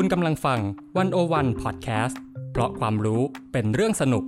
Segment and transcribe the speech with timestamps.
[0.00, 0.60] คุณกำลังฟัง
[0.98, 2.20] One O One Podcast
[2.52, 4.24] เพราะความรู้เป็นเรื่องสนุก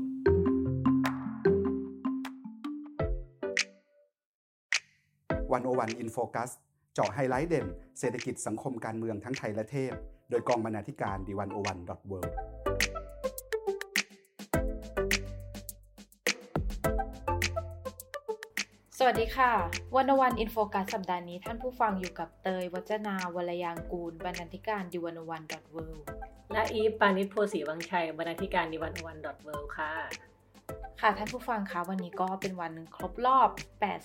[5.53, 6.51] One O One In Focus
[6.95, 7.67] เจาะไฮไลท์เด่น
[7.98, 9.95] เศรษฐกิจสังคมการเมืองทั้งไทยและเทศ
[10.30, 12.21] โดยกองบรรณาธิการ The One O One dot world
[19.03, 19.53] สวัสดีค่ะ
[19.96, 25.87] One O One In Focus สัปดาห์นี้ท่านผู้ฟังอยู่กับเตย วัจนาวรยางกูลบรรณาธิการดิวันวันดอทเวิ
[26.52, 29.93] และอีฟปานิชโพสีวังชัยบรรณาธิการดิวันวันดอทเวิค่ะ
[31.01, 33.48] ค่ะท่านผู้ฟังคะวันนี้ก็เป็นวันครบรอบ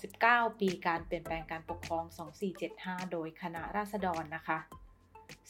[0.02, 2.04] 89 ปีการเปลี่ยนแปลงการปกครอง
[2.60, 4.58] 2475 โดยคณะราษฎรนะคะ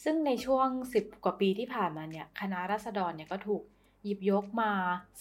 [0.04, 3.62] ซึ่งในช่วง 10 กว่าปีที่ผ่านมาเนี่ยคณะราษฎรเนี่ยก็ถูก
[4.04, 4.72] หยิบยกมา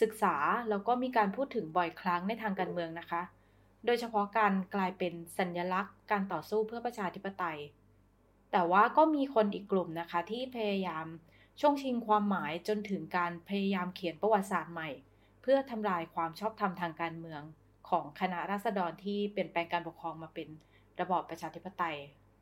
[0.01, 0.35] ศึกษา
[0.69, 3.23] แล้วก็มีการพูดถึงบ่อยครั้งในทางการเมืองนะคะ
[3.85, 7.59] โดยเฉพาะการกลายเป็นสัญลักษณ์การต่อสู้เพื่อประชาธิปไตย
[8.51, 11.05] แต่ว่าก็มีคนอีกกลุ่มนะคะที่พยายาม
[11.61, 14.89] ช่วงชิงความหมายจนถึงการพยายามเขียนประวัติศาสตร์ใหม่
[15.41, 17.41] เพื่อทำลายความชอบธรรมทางการเมือง
[17.89, 20.47] ของคณะราษฎรที่เปลี่ยนแปลงการปกครองมาเป็น
[20.99, 21.97] ระบอบประชาธิปไตย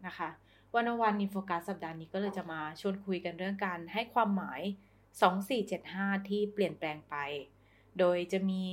[0.05, 0.29] นะคะ
[0.73, 4.61] วันวันอินโฟกัสสัปดาห์นี้ก็เลยจะมาชวนคุยกันเรื่องการให้ความหมาย
[5.45, 7.15] 2475 ที่เปลี่ยนแปลงไป
[7.99, 8.63] โดยจะมี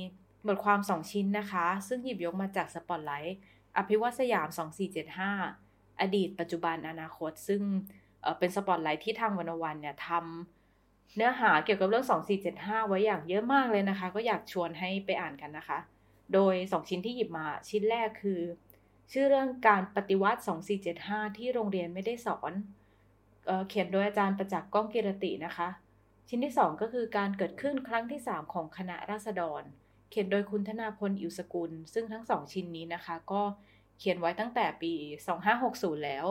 [0.47, 3.37] บทความ 2 ชิ้นนะคะ ซึ่งหยิบยกมาจากสปอตไลท์
[3.77, 4.47] อภิวัฒน์สยาม
[5.23, 7.61] 2475 อดีต ปัจจุบันอนาคต ซึ่ง
[8.39, 12.05] เป็นสปอตไลท์ที่ทาง 101 เนี่ยทำเนื้อหาเกี่ยวกับเรื่อง
[12.47, 15.79] 2475 ไว้อย่างเยอะมากเลยนะคะ ก็อยากชวนให้ไปอ่านกันนะคะ
[16.33, 18.41] โดย 2 ชิ้นที่หยิบมาชิ้นแรกคือ
[19.11, 20.41] ชื่อเรื่องการปฏิวัติ
[20.89, 22.51] 2475 ที่โรงเรียนไม่ได้สอน
[23.45, 25.69] เอเขียนโดยอาจารย์ประจักษ์ก้องกีรตินะคะ
[26.29, 29.63] ชิ้นที่ 2 ก็คือการเกิดขึ้นครั้งที่ 3 ของคณะราษฎร
[30.11, 33.41] เขียนโดยคุณธนาพลอิวสกุล ซึ่งทั้งสองชิ้นนี้นะคะ ก็
[33.99, 34.93] เขียนไว้ตั้งแต่ปี
[35.49, 36.25] 2560 แล้ว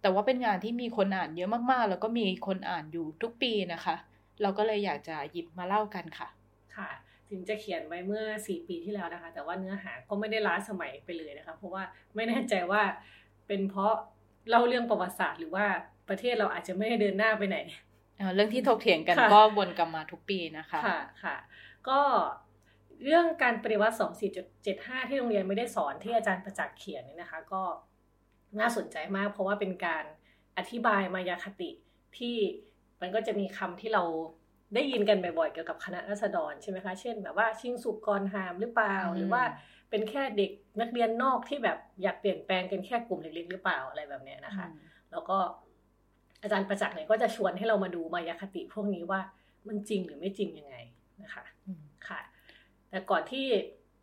[0.00, 3.96] แต่ว่าเป็นงานที่มีคนอ่านเยอะมากๆ แล้วก็มีคนอ่านอยู่ทุกปีนะคะ
[4.42, 6.28] เราก็เลยอยากจะหยิบมาเล่ากันค่ะ
[6.76, 6.90] ค่ะ
[7.30, 11.82] ถึงจะเขียนไว้เมื่อ 4 ปีที่แล้วนะคะ แต่ว่าเนื้อหาก็ไม่ได้ล้าสมัยไปเลยนะคะ เพราะว่า
[12.14, 12.82] ไม่แน่ใจว่า
[13.46, 13.92] เป็นเพราะ
[14.48, 15.66] เล่าเรื่องประวัติศาสตร์หรือว่า
[16.08, 17.58] ประเทศเราอาจจะไม่ได้เดินหน้าไปไหน
[18.34, 21.36] เรื่องที่ถกเถียงกันก็วนกลับมาทุกปีนะคะ ค่ะค่ะ
[21.88, 22.00] ก็
[23.04, 23.96] เรื่องการปฏิวัติ
[24.52, 27.62] 2475 ที่โรงเรียนไม่ได้สอนที่อาจารย์ประจักษ์เขียนเนี่ยนะคะ ก็
[28.60, 30.04] น่าสนใจมาก เพราะว่าเป็นการ
[30.58, 31.70] อธิบายมายาคติ
[32.18, 32.36] ที่
[33.00, 34.02] มันก็จะมีคำที่เรา
[34.74, 39.42] ได้ยินกันบ่อยๆเกี่ยวกับคณะรัษฎรใช่ไหมคะ เช่นแบบว่าชิงสุกกรหามหรือเปล่า หรือว่า
[39.90, 40.50] เป็นแค่เด็ก
[40.80, 44.66] นักเรียนนอกที่แบบอยากเปลี่ยนแปลงกันแค่กลุ่มเล็กๆหรือเปล่าอะไรแบบนี้นะคะ
[45.12, 45.36] แล้วก็
[46.42, 49.20] อาจารย์ประจักษ์เนี่ยก็จะชวนให้เรามาดูมายาคติพวกนี้ว่า
[49.68, 50.76] มันจริงหรือไม่จริงยังไง
[51.22, 51.53] นะคะค่ะ
[52.94, 53.46] แต่ก่อนที่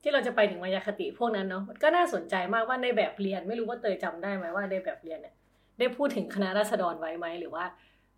[0.01, 5.35] ที่เราจะไปถึงมายาคติพวกนั้นเนาะก็น่าสนใจมากว่าในแบบเรียนไม่รู้ว่าเตยจำได้ไหมว่าในแบบเรียนเนี่ย
[5.79, 7.65] ได้พูดถึงคณะราษฎรไว้ไหมหรือว่า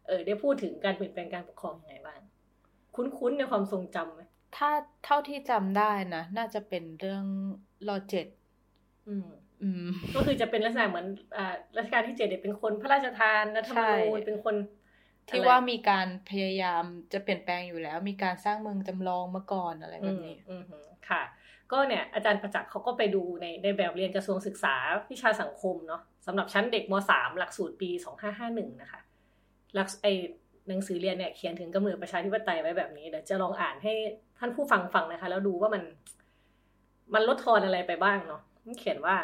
[0.07, 2.19] เออได้พูดถึงการเปลี่ยนแปลงการปกครองยังไงบ้าง
[2.95, 4.21] คุ้นๆในความทรงจำไหม
[4.57, 4.69] ถ้า
[5.05, 7.25] เท่าที่จำได้นะน่าจะเป็นเรื่อง
[7.87, 8.27] รอเจ็ด
[9.07, 9.27] อืม
[9.61, 9.85] อืม
[10.15, 11.07] ก็คือจะเป็นลักษณะเหมือน
[11.37, 14.55] อ่ารัชกาลที่เจ็ดเป็นคนพระราชทานรัฐธรรมนูญเป็นคน
[15.29, 20.37] ที่ว่ามีการพยายามจะเปลี่ยนแปลงอยู่แล้ว มีการสร้างเมืองจำลองมาก่อนอะไรแบบนี้
[21.09, 21.23] ค่ะ
[21.71, 24.75] ก็เนี่ยอาจารย์ประจักษ์เขาก็ไปดูในในแบบเรียนกระทรวงศึกษา
[25.11, 27.89] วิชาสังคมเนาะสำหรับชั้นเด็กม .3 หลักสูตรปี
[28.35, 29.01] 2551 นะคะ
[29.75, 30.07] หลักไอ
[30.67, 33.93] หนังสือเรียนเนี่ยเขียนถึงกำเนิดประชาธิปไตยไว้แบบนี้เดี๋ยวจะลองอ่านให้
[34.39, 35.83] ท่านผู้ฟังฟังนะคะ แล้วดูว่ามัน
[37.13, 38.41] มันลดทอนอะไรไปบ้างเนาะ
[38.79, 39.15] เขียนว่า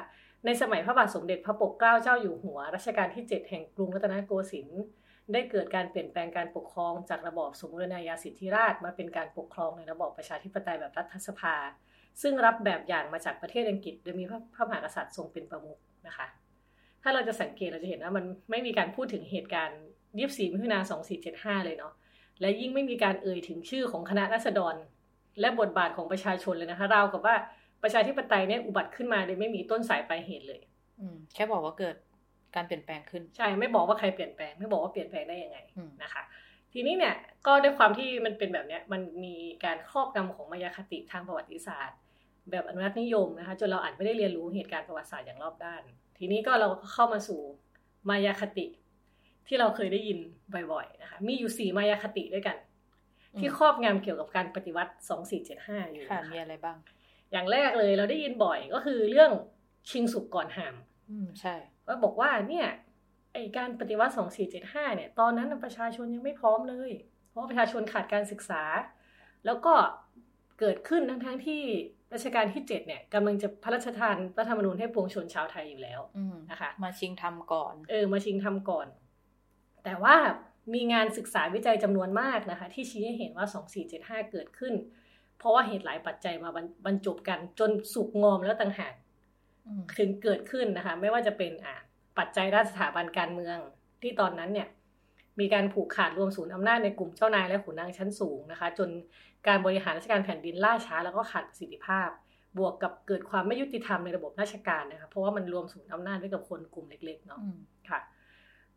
[0.45, 4.83] ในสมัยพระบาทสมเด็จพระปกเกล้าเจ้าอยู่หัวรัชกาลที่ 7 แห่งกรุงรัตนโกสินทร์
[5.33, 11.55] ได้เกิดการเปลี่ยนแปลงการปกครองจากระบอบสมบูรณาญาสิทธิราชมาเป็นการปกครองในระบอบประชาธิปไตยแบบรัฐสภา
[12.21, 16.27] ซึ่งรับแบบอย่างมาจากประเทศอังกฤษ โดยมีพระพระมหากษัตริย์ทรงเป็นประมุขนะคะ
[17.01, 19.79] ถ้าเราจะสังเกตเราจะเห็นว่ามันไม่มีการพูดถึงเหตุการณ์
[20.15, 20.79] 24 มิถุนา
[21.61, 21.93] 2475 เลยเนาะ
[22.41, 24.75] และยิ่งไม่มีการเอ่ยถึงชื่อของคณะรัษฎร
[25.39, 27.35] และบทบาทของประชาชนเลยนะคะ เรากับว่า
[27.83, 30.61] ประชาธิปไตยเนี่ยอุบัติขึ้นมาโดยไม่มีต้นสายปลายเหตุเลย
[30.99, 31.95] อืมแค่บอกว่าเกิด
[32.55, 35.57] การเปลี่ยนแปลงขึ้น ใช่ไม่บอกว่าใครเปลี่ยนแปลงไม่บอกว่าเปลี่ยนแปลงได้ยังไง
[36.03, 36.23] นะคะ
[36.73, 37.15] ทีนี้เนี่ย
[37.47, 39.35] ก็ด้วยความที่มันเป็นแบบเนี้ยมันมี
[39.65, 41.97] การครอบงำของมายาคติทางประวัติศาสตร์
[42.51, 45.81] แบบอนุรักษ์นิยมนะคะจนเราอาจไม่ได้เรียนรู้เหตุการณ์ประวัติศาสตร์อย่างรอบด้าน
[46.17, 47.39] ทีนี้ก็เราเข้ามาสู่
[48.09, 48.65] มายาคติ
[49.47, 50.19] ที่เราเคยได้ยิน
[50.71, 52.57] บ่อยๆนะคะมีอยู่สี่มายาคติด้วยกัน
[53.39, 56.77] ที่ครอบงำเกี่ยวกับการปฏิวัติสองสี่เจ็ดห้าอยู่ค่ะมีอะไรบ้าง
[57.31, 59.31] อย่างแรกเลยเราได้ยินบ่อยก็คือเรื่อง
[59.89, 60.75] ชิงสุกก่อนหาม
[61.09, 61.55] อืมใช่
[61.87, 62.67] ก็บอกว่าเนี่ย
[63.33, 66.91] ไอการปฏิวัติสองสี่เจ็ดห้าเนี่ย ตอนนั้นประชาชนยังไม่พร้อมเลย
[67.29, 68.63] เพราะประชาชนขาดการศึกษา
[69.45, 69.73] แล้วก็
[70.59, 71.63] เกิดขึ้นทั้งทั้งที่
[72.13, 76.01] รัชกาลที่เจ็ดเนี่ยกำลังจะพระราชทานรัฐธรรมนูญให้ปวงชนชาวไทยอยู่แล้ว
[76.51, 78.87] นะคะ มาชิงทำก่อน เออ มาชิงทำก่อน
[79.83, 80.15] แต่ว่า
[80.73, 83.47] มีงานศึกษาวิจัยจำนวนมากนะคะ ที่ชี้ให้เห็นว่า
[84.23, 84.73] 2475เกิดขึ้น
[85.37, 86.49] เพราะว่าเหตุหลายปัจจัยมา
[86.85, 88.93] บรรจบกันจนสุกงอมแล้วต่างหาก
[89.97, 91.75] ถึงเกิดขึ้นนะคะ ไม่ว่าจะเป็นอะ
[92.17, 93.57] ปัจจัยด้านสถาบันการเมือง
[94.01, 94.67] ที่ตอนนั้นเนี่ย
[95.39, 98.89] มีการผูกขาดรวมศูนย์อำนาจในกลุ่มเจ้านายและขุนนางชั้นสูงนะคะ จน
[99.47, 102.09] การบริหารราชการแผ่นดินล่าช้าแล้วก็ขาดประสิทธิภาพ
[102.57, 107.39] บวกกับเกิดความไม่ยุติธรรมในระบบราชการนะคะ เพราะว่ามันรวมศูนย์อำนาจไว้กับคนกลุ่มเล็กๆเนาะ
[107.89, 107.99] ค่ะ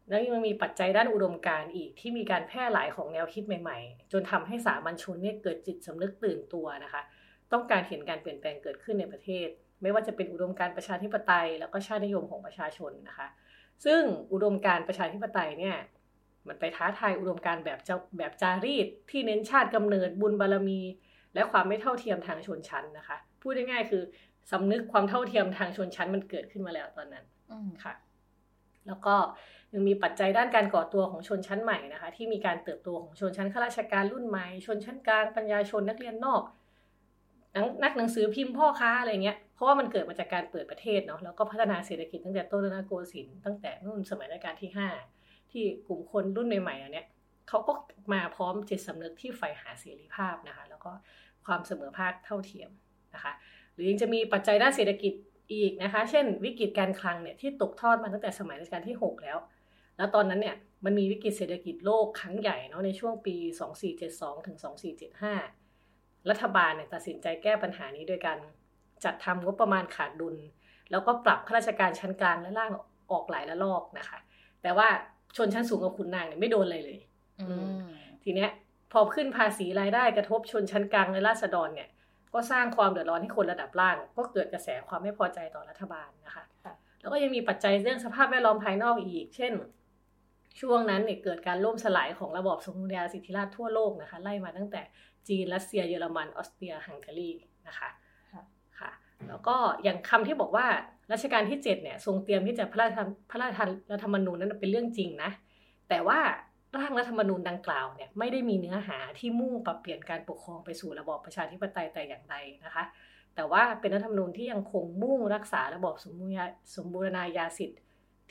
[0.09, 7.03] แล้วยังมีปัจจัยด้านอุดมการณ์อีกที่มีการแพร่หลายของแนวคิดใหม่ๆ จนทำให้สามัญชนเนี่ยเกิดจิตสำนึกตื่นตัวนะคะ
[7.53, 9.49] ต้องการเห็นการเปลี่ยนแปลงเกิดขึ้นในประเทศ
[9.83, 13.29] ไม่ว่าจะเป็นอุดมการประชาธิปไตย แล้วก็ชาตินิยมของประชาชนนะคะ
[13.85, 14.03] ซึ่ง
[14.33, 15.77] อุดมการประชาธิปไตยเนี่ย
[16.49, 20.81] มันไปท้าทายอุดมการแบบเจ้าแบบจารีต ที่เน้นชาติกำเนิดบุญบารรมี
[21.35, 24.03] และความไม่เท่าเทียมทางชนชั้นนะคะ พูดง่ายๆคือ
[24.53, 27.25] สำนึกความเท่าเทียมทางชนชั้นมันเกิดขึ้นมาแล้วตอนนั้น
[27.85, 27.95] ค่ะ
[28.87, 29.15] แล้วก็
[29.73, 36.43] ยังมีปัจจัยด้านการก่อตัวของชนชั้นใหม่นะคะ ที่มีการเติบโตของชนชั้นข้าราชการรุ่นใหม่ ชนชั้นกลางปัญญาชนนักเรียนนอก
[37.83, 44.89] นักหนังสือพิมพ์พ่อค้าอะไรเงี้ยเพ ราะว่ามันเกิดมาจากการเปิดประเทศเนาะแล้วก็พัฒนาเศรษฐกิจตั้งแต่ต้นรักโกสินทร์ตั้งแต่นู่นสมัยรัชกาลที่ห้า
[45.51, 47.07] ที่กลุ่มคนรุ่นใหม่ๆอันเนี้ย
[47.49, 47.73] เขาก็
[48.13, 50.93] มาพร้อมจิตสำนึกที่ใฝ่หาเสรีภาพนะคะแล้วก็
[51.47, 52.71] ความเสมอภาคเท่าเทียม
[53.15, 53.33] นะคะ
[53.73, 55.13] หรือยังจะมีปัจจัยด้านเศรษฐกิจ
[55.53, 59.39] อีกนะคะ เช่น วิกฤตการคลังเนี่ยที่ตกทอดมาตั้งแต่สมัยรัชกาลที่ 6 แล้ว
[59.97, 63.37] แล้วตอนนั้นเนี่ยมันมีวิกฤตเศรษฐกิจโลกครั้งใหญ่เนาะในช่วงปี
[63.91, 64.57] 2472ถึง
[65.39, 68.39] 2475 รัฐบาลเนี่ยตัดสินใจแก้ปัญหานี้โดยการ
[69.05, 70.37] จัดทำงบประมาณขาดดุล
[70.91, 72.73] แล้วก็ปรับข้าราชการชั้นกลางและล่าง
[73.11, 74.19] ออกหลายระลอกนะคะ
[74.63, 74.89] แต่ว่า
[75.37, 76.99] ชนชั้นสูงกับขุนนางเนี่ยไม่โดนอะไรเลย
[78.23, 78.51] ทีเนี้ย
[78.93, 81.89] พอขึ้นภาษีรายได้กระทบชนชั้นกลางและราษฎรเนี่ย
[82.35, 86.45] ก็สร้างความเดือดร้อนให้คนระดับล่าง ก็เกิดกระแสความไม่พอใจต่อรัฐบาลนะคะ
[87.01, 89.53] แล้วก็ยังมีปัจจัยเรื่องสภาพแวดล้อมภายนอกอีก เช่น
[90.61, 94.83] ช่วงนั้นเนี่ยเกิดการล่มสลายของระบอบสมบูรณาสิทธิราชทั่วโลกนะคะ ไล่มาตั้งแต่
[95.29, 97.31] จีนรัสเซียเยอรมันออสเตรียฮังการี
[97.69, 97.91] นะคะค่ะ
[99.29, 100.67] แล้วก็อย่างคำที่บอกว่า
[101.13, 102.99] รัชกาลที่7เนี่ยทรงเตรียมที่จะพระราช
[103.31, 103.53] พระราช
[103.93, 105.31] รัฐธรรมนูญนั้นเป็นเรื่องจริงนะ
[105.89, 106.21] แต่ว่า
[106.79, 112.85] ร่างรัฐธรรมนูญดังกล่าวเนี่ยไม่ได้มีเนื้อหาที่มุ่งปรับเปลี่ยนการปกครองไปสู่ระบอบประชาธิปไตยแต่อย่างใดนะคะ
[113.35, 116.47] แต่ว่าเป็นรัฐธรรมนูญที่ยังคงมุ่งรักษาระบอบสมบูรณา
[116.77, 117.81] สมบูรณาญาสิทธิ์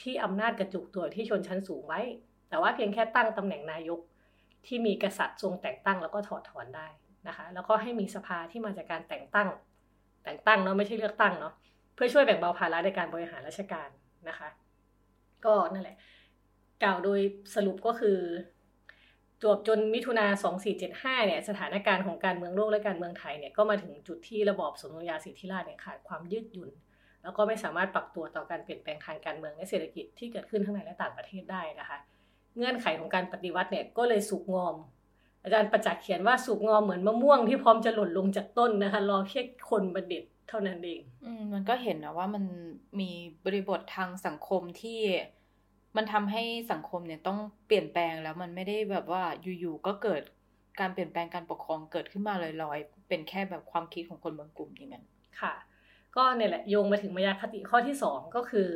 [0.01, 2.01] ที่อำนาจกระจุกตัวที่ชนชั้นสูงไว้
[2.49, 3.99] แต่ว่าเพียงแค่ตั้งตำแหน่งนายก
[4.65, 6.87] ที่มีกษัตริย์ทรงแต่งตั้งแล้วก็ถอดถอนได้
[7.27, 9.47] นะคะ แล้วก็ให้มีสภาที่มาจากการแต่งตั้ง
[10.23, 11.53] แต่งตั้งเนาะไม่ใช่เลือกตั้งเนาะ
[11.95, 13.89] เพื่อช่วยแบ่งเบาภาระในการบริหารราชการ
[14.29, 14.49] นะคะ
[15.45, 15.97] ก็นั่นแหละ
[16.83, 17.19] กล่าวโดย
[17.55, 18.19] สรุปก็คือ
[19.41, 20.25] จวบจนมิถุนา
[20.77, 26.69] 2475เนี่ยสถานการณ์ของการเมืองโลกและการเมืองไทยเนี่ยก็มาถึงจุดที่ระบอบสมรยาสิทธิราชเนี่ยขาดความยืดหยุ่น
[27.23, 31.97] แล้วก็ไม่สามารถปรับตัวต่อการเปลี่ยนแปลงทางการเมืองและเศรษฐกิจที่เกิดขึ้นทั้งในและต่างประเทศได้นะคะ
[32.57, 34.75] เงื่อนไขของการปฏิวัติเนี่ยก็เลยสุกงอม
[35.43, 42.43] อาจารย์ประจักษ์เขียนว่าสุกงอมเหมือนมะม่วงที่พร้อมจะหล่นลงจากต้นนะคะ รอแค่คนบัณฑิตเท่านั้นเองอืมมันก็เห็นนะว่ามัน
[42.99, 43.09] มี
[43.45, 44.99] บริบททางสังคมที่
[45.95, 49.23] มันทำให้สังคมเนี่ยต้องเปลี่ยนแปลงแล้วมันไม่ได้แบบว่า
[49.59, 50.21] อยู่ๆก็เกิด
[50.79, 52.33] การเปลี่ยนแปลงการปกครองเกิดขึ้นมา
[52.63, 55.05] ลอยๆ เป็นแค่แบบความคิดของคนบางกลุ่มอย่างนั้น
[55.41, 55.53] ค่ะ
[56.15, 58.67] ก็เนี่ยแหละโยงมาถึงมายาคติข้อที่สองก็คือ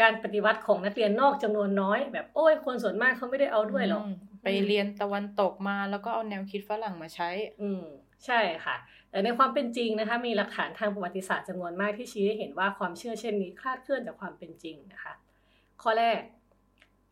[0.00, 4.04] การปฏิวัติของนักเรียนนอกจำนวนน้อย แบบโอ้ยคนส่วนมากเขาไม่ได้เอาด้วยหรอก
[4.42, 7.84] ไปเรียนตะวันตกมาแล้วก็เอาแนวคิดฝรั่งมาใช้ อืม
[8.26, 8.76] ใช่ค่ะ
[9.10, 15.12] แต่ในความเป็นจริงนะคะ มีหลักฐานทางประวัติศาสตร์จำนวนมากที่ชี้ให้เห็นว่าความเชื่อเช่นนี้คลาดเคลื่อนจากความเป็นจริงนะคะ
[15.82, 16.20] ข้อแรก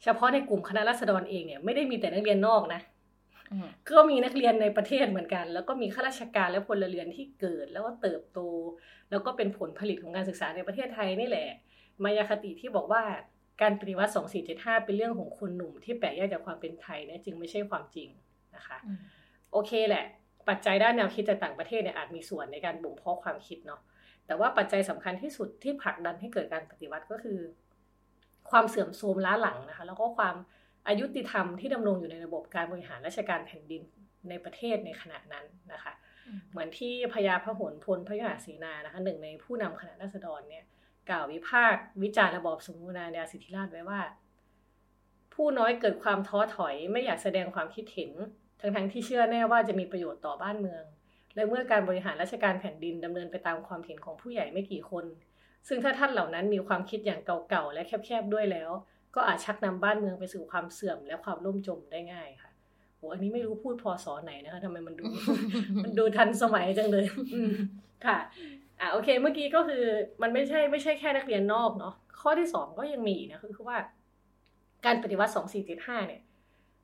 [0.03, 2.81] เฉพาะในกลุ่มคณะรัษฎรเองเนี่ยไม่ได้มีแต่นักเรียนนอกนะ
[3.97, 8.41] ก็มีนักเรียนในประเทศเหมือนกัน แล้วก็มีข้าราชการและพลเรือนที่เกิด แล้วก็เติบโต
[9.11, 11.49] แล้วก็เป็นผลผลิตของการศึกษาในประเทศไทยนี่แหละ
[12.05, 13.03] มายาคติที่บอกว่า
[13.63, 14.13] การปฏิวัติ
[14.49, 18.09] 2475 เป็นเรื่องของคนหนุ่มที่แปลกแยกจากความเป็นไทยเนี่ยจึงไม่ใช่ความจริง
[18.57, 18.79] นะคะ
[19.53, 20.05] โอเคแหละ
[20.49, 23.81] ปัจจัยด้านแนวคิดจากต่างประเทศเนี่ยอาจมีส่วนในการบ่มเพาะความคิดเนาะ
[24.27, 27.39] แต่ว่าปัจจัยสำคัญที่สุดที่ผลักดันให้เกิดการปฏิวัติก็คือ
[28.51, 30.37] ความเสื่อมโทรมล้าหลังนะคะแล้วก็ความ
[30.89, 33.83] อายุติธรรมที่ดำรงอยู่ในระบบการบริหารราชการแผ่นดิน
[34.29, 35.93] ในประเทศในขณะนั้นนะคะ
[36.51, 40.65] เหมือนที่พญาพหลพลพยุหศรีนานะคะหนึ่งในผู้นำคณะรัษฎรเนี่ย
[41.11, 44.01] กล่าววิพากษ์วิจารณ์ระบอบสมบูรณาญาสิทธิราชไว้ว่า
[45.35, 48.11] ผู้น้อยเกิดความท้อถอยไม่อยากแสดงความคิดเห็น
[48.61, 50.83] ทั้งทั้งที่เชื่อแน่ว่าจะมีประโยชน์ต่อบ้านเมือง
[51.35, 55.05] และเมื่อการบริหารราชการแผ่นดินดำเนินไปตามความเห็นของผู้ใหญ่ไม่กี่คน
[55.69, 58.71] ซึ่งถ้าท่านเหล่านั้นมีความคิดอย่างเก่าๆและแคบๆด้วยแล้ว
[59.15, 62.51] ก็อาจชักนำบ้านเมืองไปสู่ความเสื่อมและความล่มจมได้ง่ายค่ะ
[62.97, 65.05] โอ้อันนี้ไม่รู้พูดพอสอไหนนะคะทำไมมันดู
[65.85, 67.05] มันดูทันสมัยจังเลย
[68.07, 68.19] ค่ะ
[68.81, 69.85] อ่าโอเค เมื่อกี้ก็คือ
[70.23, 73.79] มันไม่ใช่ไม่ใช่แค่นักเรียนนอกเนาะข้อที่สองก็ยังมีนะคือว่า
[74.87, 76.23] การปฏิวัติสองสี่เจ็ดห้าเนี่ย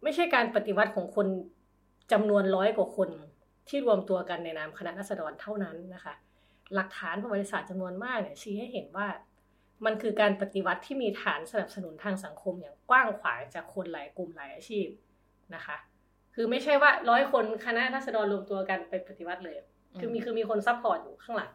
[0.03, 1.27] ไม่ใช่การปฏิวัติของคน
[2.13, 3.09] จำนวนร้อยกว่าคน
[3.69, 6.15] ที่รวมตัวกันในนามคณะรัษฎรเท่านั้นนะคะ
[6.75, 9.07] หลักฐานประวัติศาสตร์จำนวนมากเนี่ยชี้ให้เห็นว่า
[9.85, 14.87] มันคือการปฏิวัติที่มีฐานสนับสนุนทางสังคมอย่างกว้างขวางจากคนหลายกลุ่มหลายอาชีพ
[15.55, 15.77] นะคะ
[16.35, 19.57] คือไม่ใช่ว่าร้อยคนคณะราษฎรรวมตัวกันไปปฏิวัติเลย
[19.99, 21.51] คือมีคือมีคน support อยู่ข้างหลัง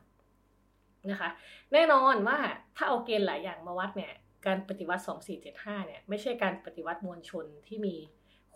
[1.12, 1.30] นะคะ
[1.74, 2.38] แน่นอนว่า
[2.76, 4.14] ถ้าเอาเกณฑ์หลายอย่างมาวัดเนี่ย
[4.46, 5.04] การปฏิวัติ
[5.46, 7.96] 2475 เนี่ย ไม่ใช่การปฏิวัติมวลชนที่มี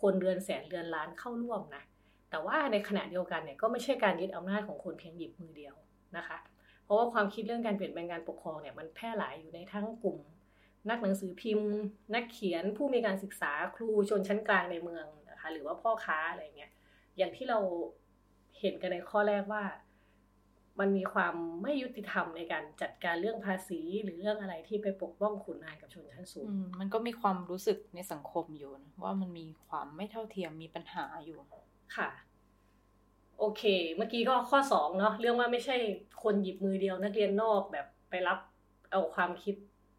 [0.00, 1.82] คนเรือนแสนเรือนล้านเข้าร่วมนะ
[2.30, 5.74] แต่ว่าในขณะเดียวกันเนี่ยก็ไม่ใช่การยึดอำนาจของคนเพียงหยิบมือเดียว
[6.16, 6.38] นะคะ
[6.84, 10.18] เพราะว่าความคิดเรื่องการเปลี่ยนแปลงการปกครองเนี่ยมันแพร่หลายอยู่ในทั้งกลุ่ม
[10.90, 11.70] นักหนังสือพิมพ์
[12.14, 16.72] นักเขียนผู้มีการศึกษาครูชนชั้นกลางในเมืองนะคะหรือว่าพ่อค้าอะไรเงี้ย
[17.16, 17.58] อย่างที่เรา
[18.60, 19.64] เห็นกันในข้อแรกว่า
[20.80, 26.46] มันมีความไม่ยุติธรรมในการจัดการเรื่องภาษีหรือเรื่องอะไรที่ไปปกป้องขุนนางกับชนชั้นสูง
[26.80, 31.38] มันก็มีความรู้สึกในสังคมอยู่นะว่ามันมีความไม่เท่าเทียมมีปัญหาอยู่
[31.96, 32.10] ค่ะ
[33.38, 33.62] โอเค
[33.96, 35.76] เมื่อกี้ก็ข้อสองเนาะเรื่องว่าไม่ใช่
[36.22, 38.38] คนหยิบมือเดียวนักเรียนนอกแบบไปรับ
[38.90, 39.54] เอาความคิด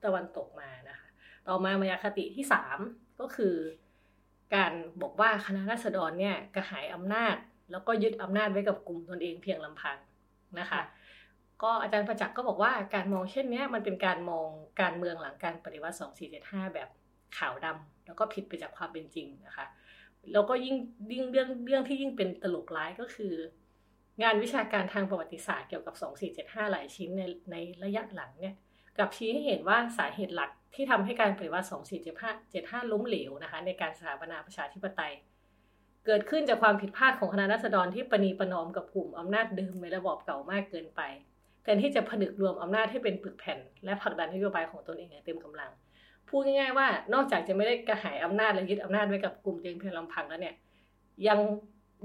[0.05, 1.07] ตะวันตกมานะคะ
[1.47, 2.77] ต่อมามายาคติที่สาม
[3.19, 3.55] ก็คือ
[4.55, 7.35] การบอกว่าคณะราษฎรเนี่ยกระหายอำนาจ
[7.71, 9.97] แล้วก็ยึดอำนาจไว้กับกลุ่มตนเองเพียงลำพัง
[10.59, 10.81] นะคะ
[11.63, 14.47] ก็อาจารย์ประจักษ์ก็บอกว่าการมองเช่นนี้มันเป็นการมอง
[14.81, 15.95] การเมืองหลังการปฏิวัติ
[16.35, 16.89] 2475 แบบ
[17.37, 19.65] ขาวดำแล้วก็ผิดไปจากความเป็นจริงนะคะ
[20.31, 20.75] แล้วก็ยิ่ง
[21.11, 23.33] ยิ่งเรื่องเรื่องที่ยิ่งเป็นตลกร้ายก็คือ
[24.21, 25.95] งานวิชาการทางประวัติศาสตร์เกี่ยวกับ
[26.33, 28.55] 2475 หลายชิ้นในในระยะหลังเนี่ย
[28.99, 31.67] กับชี้ให้เห็นว่าสาเหตุหลักที่ทำให้การปฏิวัติ
[32.09, 35.13] 2475 75 ล้มเหลวนะคะในการสถาปนาประชาธิปไตย
[36.05, 41.01] เกิดขึ้นจากความผิดพลาดของคณะรัษฎรที่ประนีประนอมกับกลุ่มอำนาจเดิมในระบอบเก่ามากเกินไป
[41.63, 45.71] แทนที่จะผนึกรวมอำนาจให้เป็นปึกแผ่น และผลักดันนโยบายของตนเองอย่างเต็มกำลัง
[46.29, 50.55] พูดง่ายๆว่า นอกจากจะไม่ได้กระหายอำนาจและยึดอำนาจไว้กับกลุ่มเพียงเพียงลำพังแล้วเนี่ย
[51.27, 51.39] ยัง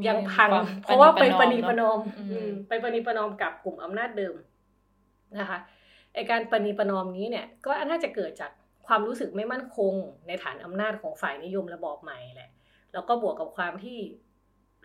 [0.07, 0.51] ยังพัง
[0.83, 1.99] เพราะว่าไปประนีประนอม
[2.69, 4.35] ไปประนีประนอมกับกลุ่มอำนาจเดิม
[5.39, 5.59] นะคะ
[6.15, 8.51] ไอการประนีประนอมนี้เนี่ย ก็น่าจะเกิดจาก
[8.87, 9.95] ความรู้สึกไม่มั่นคง
[10.27, 12.51] ในฐานอำนาจของฝ่ายนิยมระบอบใหม่แหละ
[12.93, 13.99] แล้วก็บวกกับความที่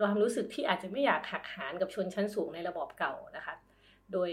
[0.02, 3.56] ความรู้สึกที่อาจจะไม่อยากหักหานกับชนชั้นสูงในระบอบเก่านะคะ
[4.14, 4.30] โดย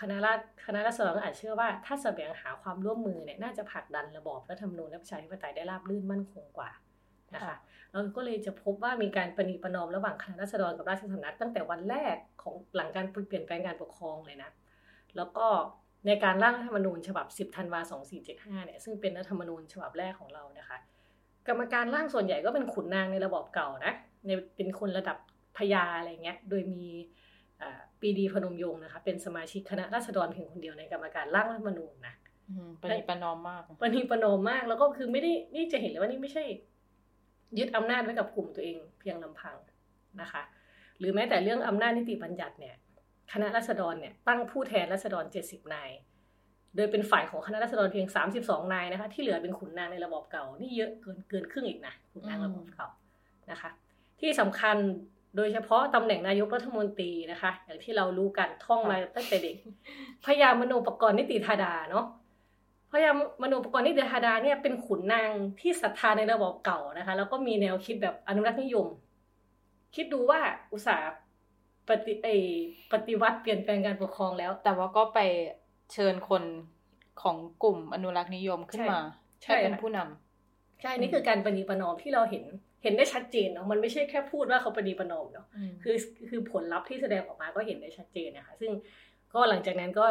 [0.00, 0.32] คณะรา
[0.66, 6.70] คณะรัษฎรก็อาจเชื่อว่า ถ้าแสวงหาความร่วมมือเนี่ยน่าจะผลักดันระบอบรัฐธรรมนูญและประชาธิปไตยได้ราบรื่นมั่นคงกว่า
[7.34, 7.56] นะคะ
[7.90, 14.50] เราก็เลยจะพบว่ามีการประนีประนอมระหว่างคณะรัษฎรกับราชสำนักตั้งแต่วันแรกของหลังการเปลี่ยนแปลงการปกครองเลยนะ
[15.16, 15.46] แล้วก็
[16.06, 17.80] ในการร่างรัฐธรรมนูญฉบับ 10 ธันวา
[18.22, 20.78] 2475 เนี่ย ซึ่งเป็นรัฐธรรมนูญฉบับแรกของเรานะคะ
[21.50, 23.94] กรรมการร่างส่วนใหญ่ก็เป็นขุนนางในระบอบเก่านะ
[24.26, 25.18] ในเป็นคนระดับ
[25.56, 26.84] พญาอะไรเงี้ย โดยมี
[28.00, 32.14] ปีดีพนมยงค์นะคะเป็นสมาชิกคณะราษฎรเพียงคนเดียวในกรรมการร่างรัฐธรรมนูญนะ
[32.82, 36.44] ปณิปนอมมากปณิปนอมมากแล้วก็คือไม่ได้นี่จะเห็นเลยว่านี่ไม่ใช่
[37.58, 39.56] ยึดอำนาจไว้กับกลุ่มตัวเองเพียงลำพัง
[40.20, 40.42] นะคะ
[40.98, 42.76] หรือแม้แต่เรื่องอำนาจนิติบัญญัติเนี่ย
[43.32, 45.90] คณะราษฎรเนี่ยตั้งผู้แทนราษฎรเจ็ดสิบนาย
[46.76, 52.88] โดยเป็นฝ่ายของคณะราษฎรเพียงสามสิบสองนายนะคะ ที่เหลือเป็นขุนนางในระบอบเก่า นี่เยอะเกินเกินครึ่งอีกนะขุนนางระบอบเก่า
[53.50, 53.70] นะคะ
[54.20, 54.76] ที่สำคัญ
[55.36, 59.56] โดยเฉพาะตำแหน่งนายกรัฐมนตรีนะคะ อย่างที่เรารู้กันท่องมาตั้งแต่เด็ก
[60.24, 62.06] พยามโนปกรณ์นิติธาดาเนาะ
[62.92, 63.10] พยา
[63.42, 68.86] มโนปกรณ์นิติธาดาเนี่ยเป็นขุนนางที่ศรัทธาในระบอบเก่านะคะ แล้วก็มีแนวคิดแบบอนุรักษ์นิยม
[69.94, 70.40] คิดดูว่า
[70.72, 71.10] อุตสาห์
[71.88, 72.14] ปฏิ
[72.92, 75.18] ปฏิวัติเปลี่ยนแปลงการปกครองแล้ว แต่ว่าก็ไป
[75.92, 76.42] เชิญคน
[77.22, 78.98] ของกลุ่มอนุรักษ์นิยมขึ้นมา
[79.42, 82.44] ใช่เป็นผู้นำใช่นี่คือการปฏิปนอมที่เราเห็น
[82.82, 85.46] เห็นได้ชัดเจนเนาะมันไม่ใช่แค่พูดว่าเขาปฏิปนอมเนาะ
[85.82, 85.96] คือ
[86.28, 88.70] คือผลลัพธ์ที่แสดงออกมาก็เห็นได้ชัดเจนนะคะซึ่ง
[89.34, 90.04] ก็หลังจากนั้นก็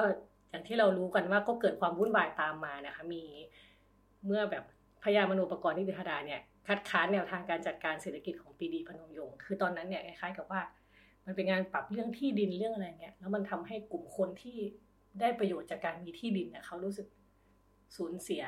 [0.49, 3.23] อย่างที่เรารู้กันว่าก็เกิดความวุ่นวายตามมานะคะ มี
[4.25, 4.63] เมื่อแบบ
[5.03, 10.61] พญามโนปกรณ์นิติธดาเนี่ยคัดค้านแนวทางการจัดการเศรษฐกิจของปีดีพนมยงค์คือตอนนั้นเนี่ยคล้ายๆกับว่า
[11.25, 14.57] มันเป็นงานปรับเรื่องที่ดินเรื่องอะไรเนี่ยแล้วมันทำให้กลุ่มคนที่
[15.21, 17.07] ได้ประโยชน์จากการมีที่ดินเนี่ยเขารู้สึก
[17.95, 18.43] สูญเสีย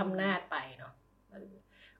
[0.00, 0.92] อำนาจไปเนาะ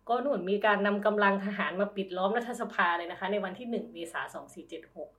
[0.08, 5.10] ก็หนุนมีการนำกำลังทหารมาปิดล้อมรัฐสภาเลยนะคะ ในวันที่หนึ่งเมษาสองสี่เจ็ดหก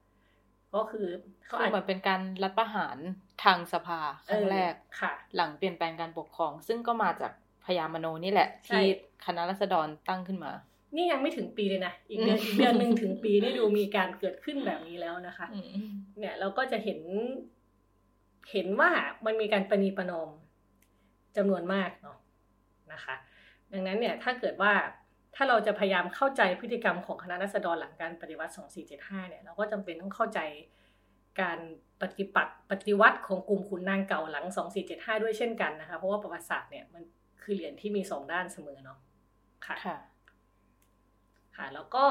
[0.76, 1.08] ก็คือ
[1.46, 2.98] เขาอาจเป็นการรัฐประหาร
[3.44, 7.32] ทางสภาครั้งแรกค่ะ หลังเปลี่ยนแปลงการปกครอง ซึ่งก็มาจาก
[7.66, 8.84] พญามโนนี่แหละ ที่
[9.26, 10.52] คณะรัษฎรตั้งขึ้นมา
[10.96, 15.48] นี่ยังไม่ถึงปีเลยนะ อีกเดือนอีกเดือนหนึ่งถึงปีนี่ดูมีการเกิดขึ้นแบบนี้แล้วนะคะ
[16.20, 17.00] เนี่ยเราก็จะเห็น
[18.52, 18.92] เห็นว่า
[19.26, 20.30] มันมีการประนีประนอม
[21.38, 22.18] จำนวนมากเนาะ
[22.94, 23.16] นะคะ
[23.74, 24.74] ดังนั้นเนี่ยถ้าเกิดว่า
[25.36, 28.54] ถ้าเราจะพยายามเข้าใจพฤติกรรมของคณะรัษฎรหลังการปฏิวัติ
[28.90, 30.40] 2475 เนี่ยเราก็จำเป็นต้องเข้าใจ
[31.42, 31.60] การ
[32.02, 34.46] ปฏิบัติปฏิวัติของกลุ่มขุนนางเก่าหลัง
[34.86, 37.04] 2475 ด้วยเช่นกันนะคะ เพราะว่าประวัติศาสตร์เนี่ยมัน
[37.44, 38.98] คือเหรียญที่มีสองด้านเสมอเนาะ
[39.66, 42.06] ค่ะค่ะ แล้วก็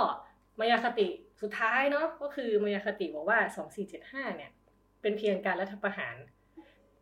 [0.59, 1.09] มายาคติ
[1.41, 4.51] สุดท้ายเนาะก็คือมายาคติบอกว่าสองสี่เจ็ดห้าเนี่ย
[5.01, 6.17] เป็นเพียงการรัฐประหาร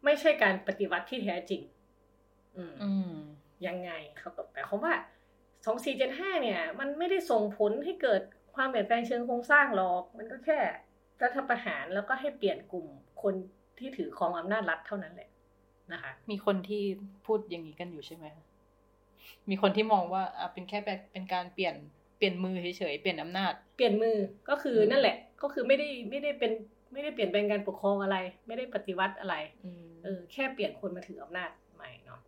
[0.04, 1.62] ไม่ใช่การปฏิวัติที่แท้จริง
[2.56, 3.14] อืมอืม
[3.66, 4.94] ยังไงเขาก็แปลความว่า
[5.66, 8.22] สองสี่เจ็ดห้าเนี่ย มันไม่ได้ส่งผลให้เกิด
[8.54, 10.58] ความเปลี่ยนแปลงเชิงโครงสร้างหรอก มันก็แค่
[11.22, 12.86] รัฐประหารแล้วก็ให้เปลี่ยนกลุ่ม
[13.22, 13.34] คน
[13.78, 15.28] ที่ถือครองอำนาจรัฐเท่านั้นแหละ
[15.92, 16.82] นะคะ มีคนที่
[17.26, 18.26] พูดอย่างนี้กันอยู่ใช่ไหม
[19.50, 21.74] มีคนที่มองว่าอะเป็นแค่แบบเป็นการเปลี่ยน
[22.16, 24.16] เปลี่ยนมือเฉยๆเปลี่ยนอำนาจ เปลี่ยนมือ
[24.48, 26.52] ก็คืออมนั่นแหละ ก็คือไม่ได้ไม่ได้เป็น
[26.94, 29.34] ไม่ได้เปลี่ยนแปลงการปกครองอะไร ไม่ได้ปฏิวัติอะไร
[29.64, 32.20] อืมเออแค่เปลี่ยนคนมาถืออำนาจใหม่เนาะ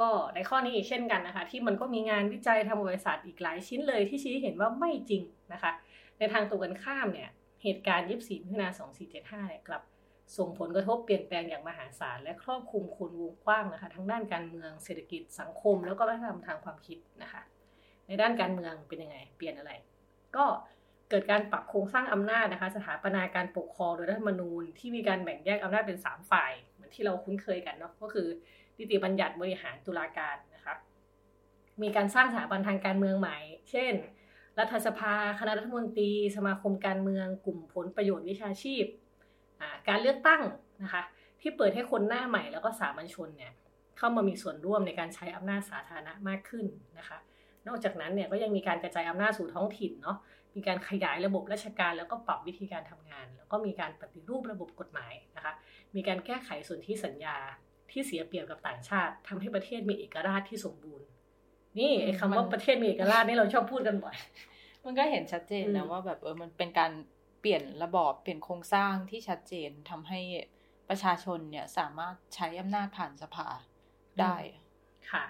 [0.00, 5.72] ก็ในข้อนี้อีกเช่นกันนะคะ ที่มันก็มีงานวิจัยทางบริษัทอีกหลายชิ้นเลยที่ชี้เห็นว่าไม่จริงนะคะ
[6.18, 7.30] ในทางตรงกันข้ามเนี่ย
[7.62, 8.68] เหตุการณ์ 24มิถุนา
[9.08, 9.82] 2475เนี่ยกลับ
[10.36, 17.42] ส่งผลกระทบเปลี่ยนแปลงอย่างมหาศาลและครอบคลุมคนวงกว้างนะคะ ทั้งด้านการเมืองเศรษฐกิจสังคม แล้วก็วัฒนธรรมทางความคิดนะคะ
[18.06, 19.72] ในด้านการเมืองเป็นยังไง เปลี่ยนอะไร
[20.36, 20.44] ก็
[21.10, 28.28] เกิดการปรับโครงสร้างอำนาจนะคะ สถาปนาการปกครองโดยรัฐธรรมนูญที่มีการแบ่งแยกอำนาจเป็น 3 ฝ่าย เหมือนที่เราคุ้นเคยกันเนาะก็คือ
[28.78, 30.74] นิติบัญญัติบริหารตุลาการนะคะ
[31.82, 33.38] มีการสร้างสถาบันทางการเมืองใหม่
[33.70, 33.92] เช่น
[34.58, 38.84] รัฐสภา คณะรัฐมนตรี สมาคมการเมือง กลุ่มผลประโยชน์วิชาชีพ
[39.88, 40.42] การเลือกตั้ง
[40.82, 41.02] นะคะ
[41.40, 43.52] ที่เปิดให้คนหน้าใหม่แล้วก็สามัญชนเนี่ย
[43.98, 46.66] เข้ามามีส่วนร่วมในการใช้อำนาจสาธารณะมากขึ้น
[46.98, 47.18] นะคะ
[47.68, 50.18] นอกจากนั้นเนี่ยก็ยังมีการกระจายอำนาจสู่ท้องถิ่นเนาะ
[50.56, 55.52] มีการขยายระบบราชการ แล้วก็ปรับวิธีการทำงาน แล้วก็มีการปฏิรูประบบกฎหมายนะคะ
[55.94, 57.36] มีการแก้ไขส่วนที่สัญญา
[57.90, 61.06] ที่เสียเปรียบกับต่างชาติทำให้ประเทศมีเอกราชที่สมบูรณ์
[61.78, 64.16] นี่ไอ้คำว่าประเทศมีเอกราชนี่เราชอบพูดกันบ่อย
[64.84, 66.92] มันก็เห็นชัดเจนนะอืมว่าแบบเออมันเป็นการ
[67.40, 70.20] เปลี่ยนระบอบเปลี่ยนโครงสร้างที่ชัดเจนทำให้
[70.88, 73.46] ประชาชนเนี่ยสามารถใช้อำนาจผ่านสภา
[74.20, 74.36] ได้
[75.12, 75.24] ค่ะ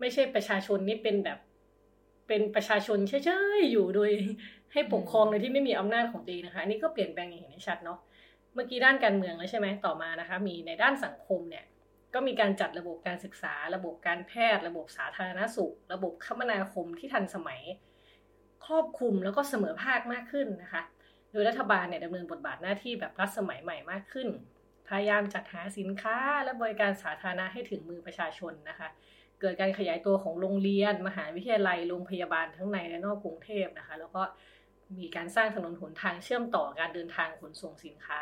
[0.00, 1.38] ไม่ใช่ประชาชนนี่เป็นแบบ
[2.28, 4.10] เป็นประชาชนเฉยๆอยู่โดย
[4.72, 7.98] ให้ปกครองโดยที่ไม่มีอำนาจของตัวเองนะคะอันนี่ก็เปลี่ยนแปลงอย่างเห็นได้ชัดเนาะ
[8.54, 11.64] เมื่อกี้ด้านการเมืองแล้วใช่ไหมต่อมานะคะ มีในด้านสังคมเนี่ย
[12.14, 17.60] ก็มีการจัดระบบการศึกษา ระบบการแพทย์ ระบบสาธารณสุข ระบบคมนาคมที่ทันสมัย
[18.66, 20.82] ครอบคลุมแล้วก็เสมอภาคมากขึ้นนะคะ
[21.32, 24.28] โดยรัฐบาลเนี่ยดำเนินบทบาทหน้าที่แบบรัฐสมัยใหม่มากขึ้น
[24.88, 28.88] พยายามจัดหาสินค้าและบริการสาธารณะให้ถึงมือประชาชนนะคะ
[29.40, 34.22] เกิดการขยายตัวของโรงเรียน มหาวิทยาลัยโรงพยาบาลทั้งในและนอกกรุงเทพนะคะ แล้วก็
[34.98, 38.20] มีการสร้างถนนหนทางเชื่อมต่อการเดินทางขนส่งสินค้า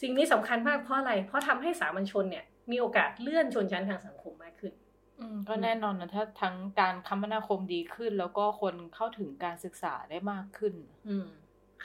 [0.00, 4.72] สิ่งนี้สำคัญมากเพราะอะไร เพราะทำให้สามัญชนเนี่ยมีโอกาสเลื่อนชนชั้นทางสังคมมากขึ้น
[5.20, 10.74] อืมก็แน่นอนนะถ้าทั้งการคมนาคมดีขึ้น แล้วก็คนเข้าถึงการศึกษาได้มากขึ้น
[11.08, 11.28] อืม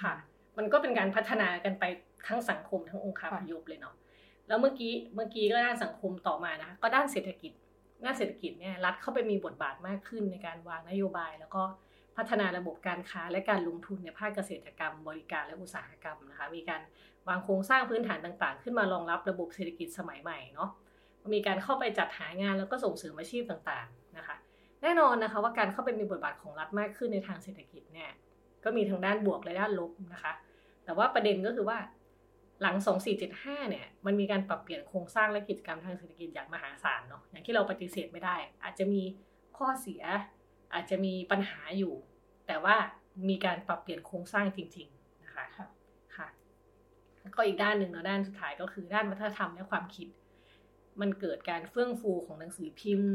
[0.02, 0.14] ค่ะ
[0.58, 1.84] มันก็เป็นการพัฒนากันไป
[2.28, 3.96] ทั้งสังคมทั้งองค์คาพยพเลยเนาะ
[4.48, 7.52] แล้วเมื่อกี้เมื่อกี้ก็ด้านสังคมต่อมานะคะก็ด้านเศรษฐกิจ
[8.06, 11.64] ด้านเศรษฐกิจเนี่ยรัฐเข้าไปมีบทบาทมากขึ้นในการวางนโยบาย แล้วก็
[12.18, 16.82] พัฒนาระบบการค้าและการลงทุนในภาคเกษตรกรรม บริการและอุตสาหกรรมนะคะมีการ
[17.28, 20.70] วางโครงสร้างพื้นฐานต่างๆ ขึ้นมารองรับระบบเศรษฐกิจสมัยใหม่เนาะ
[21.34, 24.36] มีการเข้าไปจัดหางานแล้วก็ส่งเสริมอาชีพต่างๆนะคะ
[24.82, 28.12] แน่นอนนะคะว่าการเข้าไปมีบทบาทของรัฐมากขึ้นในทางเศรษฐกิจเนี่ย
[28.64, 30.34] ก็มีทั้งด้านบวกและด้านลบนะคะ
[30.86, 31.78] แต่ว่าประเด็นก็คือว่า
[32.62, 32.76] หลัง
[33.24, 39.02] 2475 เนี่ย มันมีการปรับเปลี่ยนโครงสร้างและกิจกรรมทางเศรษฐกิจอย่างมหาศาลเนาะ อย่างที่เราปฏิเสธไม่ได้ อาจจะมี
[39.58, 40.04] ข้อเสีย
[40.74, 41.94] อาจจะมีปัญหาอยู่
[42.48, 42.76] แต่ว่า
[43.30, 45.68] มีการปรับเปลี่ยนโครงสร้างจริง ๆ นะคะ ค่ะ
[46.16, 46.28] ค่ะ
[47.22, 50.08] แล้วก็อีกด้านหนึ่งเนาะด้านสุดท้ายก็คือด้านวัฒนธรรมและความคิด
[51.02, 53.14] มันเกิดการเฟื่องฟูของหนังสือพิมพ์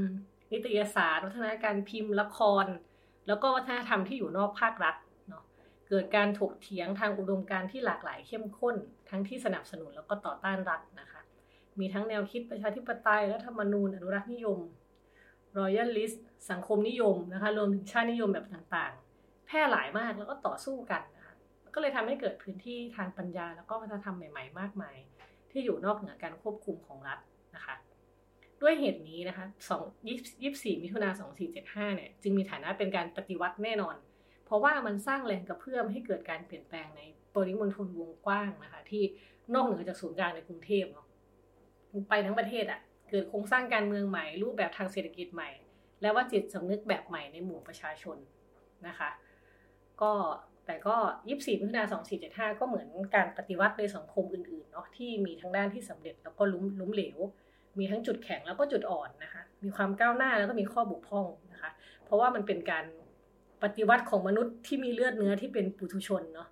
[0.53, 2.67] นิตยสาร วัฒนการพิมพ์ ละคร
[3.27, 4.95] แล้วก็วัฒนธรรมที่อยู่นอกภาครัฐ
[5.91, 8.77] เกิดการถกเถียงทางอุดมการณ์ที่หลากหลายเข้มข้น
[9.11, 11.21] ทั้งที่สนับสนุนแล้วก็ต่อต้านรัฐนะคะ
[11.81, 14.59] มีทั้งแนวคิดประชาธิปไตยรัฐธรรมนูญ อนุรักษ์นิยม
[15.57, 16.13] รอยัลลิส
[16.51, 21.35] สังคมนิยมนะคะรวมถึงชาตินิยมแบบต่างๆ แพร่หลายมากแล้วก็ต่อสู้กันนะคะ
[21.75, 24.97] ก็เลยทำให้เกิดพื้นที่ทางปัญญา แล้วก็วัฒนธรรมใหม่ ๆ มากมาย
[25.51, 27.19] ที่อยู่นอกเหนือการควบคุมของรัฐ
[27.55, 27.75] นะคะ
[28.63, 29.47] ด้วยเหตุนี้นะคะ
[29.95, 31.09] 2 24 มิถุนา
[31.53, 33.97] 2475 เนี่ย จึงมีฐานะเป็นการปฏิวัติแน่นอน
[34.51, 37.03] เพราะว่ามันสร้างแรงกระเพื่อมให้เกิดการเปลี่ยนแปลงใน
[37.35, 39.03] ปริมณฑลวงกว้างนะคะ ที่
[39.55, 41.07] นอกเหนือจากศูนย์กลางในกรุงเทพเนาะ
[42.09, 45.51] ไปทั้งประเทศอะ่ะเกิดโครงสร้างการเมืองใหม่ รูปแบบทางเศรษฐกิจใหม่
[46.03, 48.17] และว่าจิตสำนึกแบบใหม่ในหมู่ประชาชน
[48.89, 49.11] นะคะ
[50.03, 50.13] ก็
[50.67, 51.85] แต่ก็ 24มิถุนา
[52.23, 57.19] 2475 ก็เหมือนการปฏิวัติในสังคมอื่นๆเนาะที่มีทั้งด้านที่สำเร็จแล้วก็ล้มล้มเหลว
[57.79, 61.71] มีทั้งจุดแข็งแล้วก็จุดอ่อนนะคะ มีความก้าวหน้าแล้วก็มีข้อบกพร่องนะคะ
[62.05, 62.85] เพราะว่ามันเป็นการ
[63.63, 66.49] ปฏิวัติของมนุษย์ที่มีเลือดเนื้อที่เป็นปุถุชนเนาะ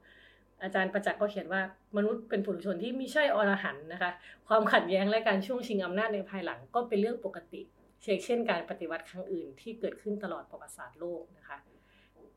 [0.63, 1.61] อาจารย์ประจักษ์ก็เขียนว่า
[1.97, 4.11] มนุษย์เป็นปุถุชนที่ไม่ใช่อรหันนะคะ
[4.49, 7.61] ความขัดแย้งและการช่วงชิงอำนาจในภายหลังก็เป็นเรื่องปกติ
[8.03, 11.57] เช่นเช่น การปฏิวัติครั้งอื่นที่เกิดขึ้นตลอดประวัติศาสตร์โลกนะคะ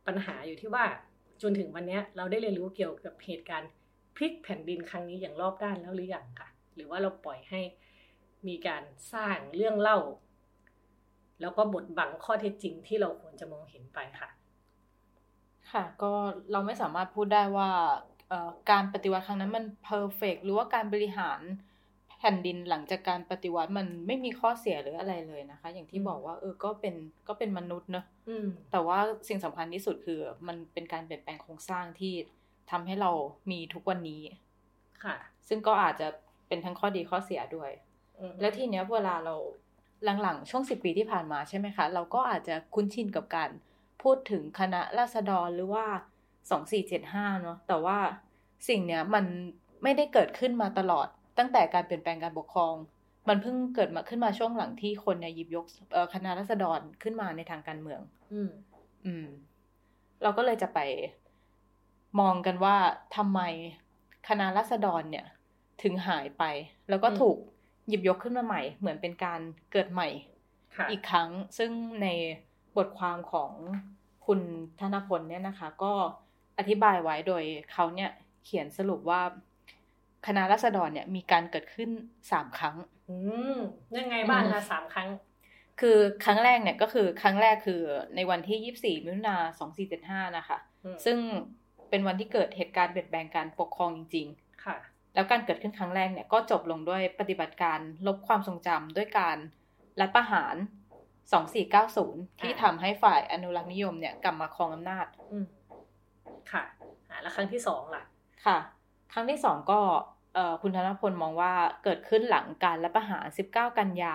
[0.08, 0.86] ปัญหาอยู่ที่ว่า
[1.42, 3.70] จนถึงวันนี้เราได้เรียนรู้เกี่ยวกับเหตุการณ์
[4.16, 7.62] พลิกแผ่นดินครั้งนี้อย่างรอบด้านแล้วหรือยังค่ะ หรือว่าเราปล่อยให้
[8.48, 9.98] มีการสร้างเรื่องเล่า
[11.42, 14.30] แล้วก็บทบังข้อเท็จจริงที่เราควรจะมองเห็นไปค่ะ
[15.74, 16.12] ค่ะ ก็
[16.52, 17.70] เราไม่สามารถพูดได้ว่า
[18.72, 21.40] การปฏิวัติครั้งนั้นมันเพอร์เฟกหรือว่าการบริหาร
[22.20, 26.96] แผ่นดินหลังจากการปฏิวัติมันไม่มีข้อเสียหรืออะไรเลยนะคะ อย่างที่บอกว่าเออก็เป็น
[27.28, 28.06] ก็เป็นมนุษย์เนอะ
[28.72, 32.14] แต่ว่าสิ่งสำคัญที่สุดคือ มันเป็นการเปลี่ยนแปลงโครงสร้างที่
[32.72, 33.12] ทำให้เรา
[33.52, 34.22] มีทุกวันนี้
[35.04, 35.16] ค่ะ
[35.48, 36.08] ซึ่งก็อาจจะ
[36.48, 37.72] เป็นทั้งข้อดีข้อเสียด้วย
[38.40, 39.36] แล้วทีเนี้ยเวลาเรา
[40.22, 43.50] หลังๆ ช่วงสิบปีที่ผ่านมาใช่ไหมคะ เราก็อาจจะคุ้นชินกับการ
[44.04, 45.86] พูดถึงคณะราษฎรหรือว่า
[46.50, 47.98] สองสี่เจ็ดห้าเนาะแต่ว่า
[48.70, 49.26] สิ่งเนี้ยมัน
[49.84, 52.74] ไม่ได้เกิดขึ้นมาตลอด ตั้งแต่การเปลี่ยนแปลงการปกครอง
[53.30, 55.66] มันเพิ่งเกิดมาขึ้นมาช่วงหลังที่คนเนี่ยหยิบยก
[56.14, 58.02] คณะรัษฎรขึ้นมาในทางการเมือง
[58.34, 58.52] อืม
[59.06, 59.26] อืม
[60.24, 60.80] เราก็เลยจะไป
[62.20, 62.76] มองกันว่า
[63.16, 63.42] ทำไม
[64.28, 65.26] คณะรัษฎรเนี่ย
[65.84, 66.44] ถึงหายไป
[66.90, 67.38] แล้วก็ถูก
[67.88, 69.40] หยิบยกขึ้นมาใหม่ เหมือนเป็นการ
[69.72, 70.08] เกิดใหม่
[70.92, 72.08] อีกครั้งซึ่งใน
[72.78, 73.52] บทความของ
[74.26, 74.40] คุณ
[74.80, 75.94] ธนพลเนี่ยนะคะ ก็
[76.58, 78.12] อธิบายไว้โดยเขาเนี่ย
[78.46, 79.22] เขียนสรุปว่า
[80.28, 81.90] คณะรัษฎรเนี่ยมีการเกิดขึ้น
[82.32, 82.76] สามครั้ง
[83.10, 83.16] อื
[83.56, 83.58] ม
[83.98, 85.10] ยังไงบ้างคะสามครั้ง
[85.82, 87.82] คือครั้งแรกเนี่ยก็คือครั้งแรกคือ
[88.16, 90.58] ในวันที่ยี่สี่มิถุนาสองสี่เจ็ดห้านะคะ
[91.06, 91.18] ซึ่ง
[91.90, 94.78] เป็นวันที่เกิดเหตุการณ์เปลี่ยนแปลงการปกครองจริง ๆ ค่ะ
[95.14, 99.38] แล้วการเกิดขึ้นครั้งแรกเนี่ยก็จบลงด้วยปฏิบัติการลบความทรงจำด้วยการ
[100.02, 100.56] รัฐประหาร
[101.32, 105.46] สองสี่เก้าศูนย์ที่ทำให้ฝ่ายอนุรักษ์นิยมเนี่ยกลับมาครองอำนาจอืม
[106.52, 106.63] ค่ะ
[107.22, 108.04] แล้วครั้งที่สองล่ะ
[108.46, 108.58] ค่ะ
[109.13, 109.80] ครั้งที่สองก็
[110.62, 114.13] คุณธนพลมองว่าเกิดขึ้นหลังการรัฐประหาร 19 กันยา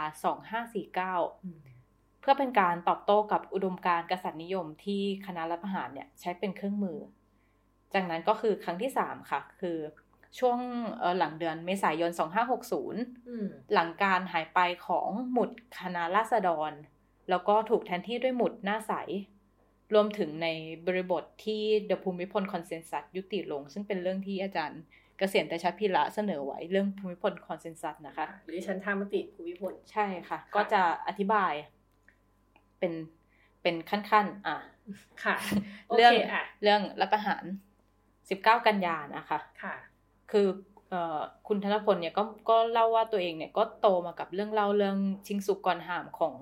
[0.84, 6.98] 2549 เพื่อเป็นการตอบโต้กับอุดมการกษัตริย์นิยมที่คณะรัฐประหารเนี่ยใช้เป็นเครื่องมือ
[7.94, 9.78] จากนั้นก็คือครั้งที่ 3 ค่ะ คือ
[10.38, 10.58] ช่วง
[11.18, 12.10] หลังเดือนเมษายน
[12.92, 15.50] 2560 หลังการหายไปของหมุด
[15.80, 16.72] คณะราษฎร
[17.30, 18.92] แล้วก็ถูกแทนที่ด้วยหมุดหน้าใส
[19.94, 20.48] รวมถึงใน
[20.86, 24.80] บริบทที่ The ภูมิพล consensus ยุติลง ซึ่งเป็นเรื่องที่อาจารย์
[25.18, 31.52] เกษียณแต่ชัดพิระเสนอไว้เรื่องภูมิพล consensus นะคะ หรือฉันทามติภูมิพล ใช่ค่ะ ก็จะอธิบาย
[32.78, 32.92] เป็น
[33.62, 34.56] เป็นขั้นๆ อะ
[35.24, 35.36] ค่ะ
[35.96, 36.12] เรื่อง
[36.62, 37.44] เรื่องรัฐประหาร
[38.30, 39.74] สิบเก้ากันยานะคะ ค่ะ
[40.32, 40.46] คือ
[40.90, 46.34] เอ่อคุณธนพลเนี่ยก็ก็เล่าว่าตัวเองเนี่ยก็โตมากับเรื่องเล่าเรื่องชิงสุกก่อนหามของ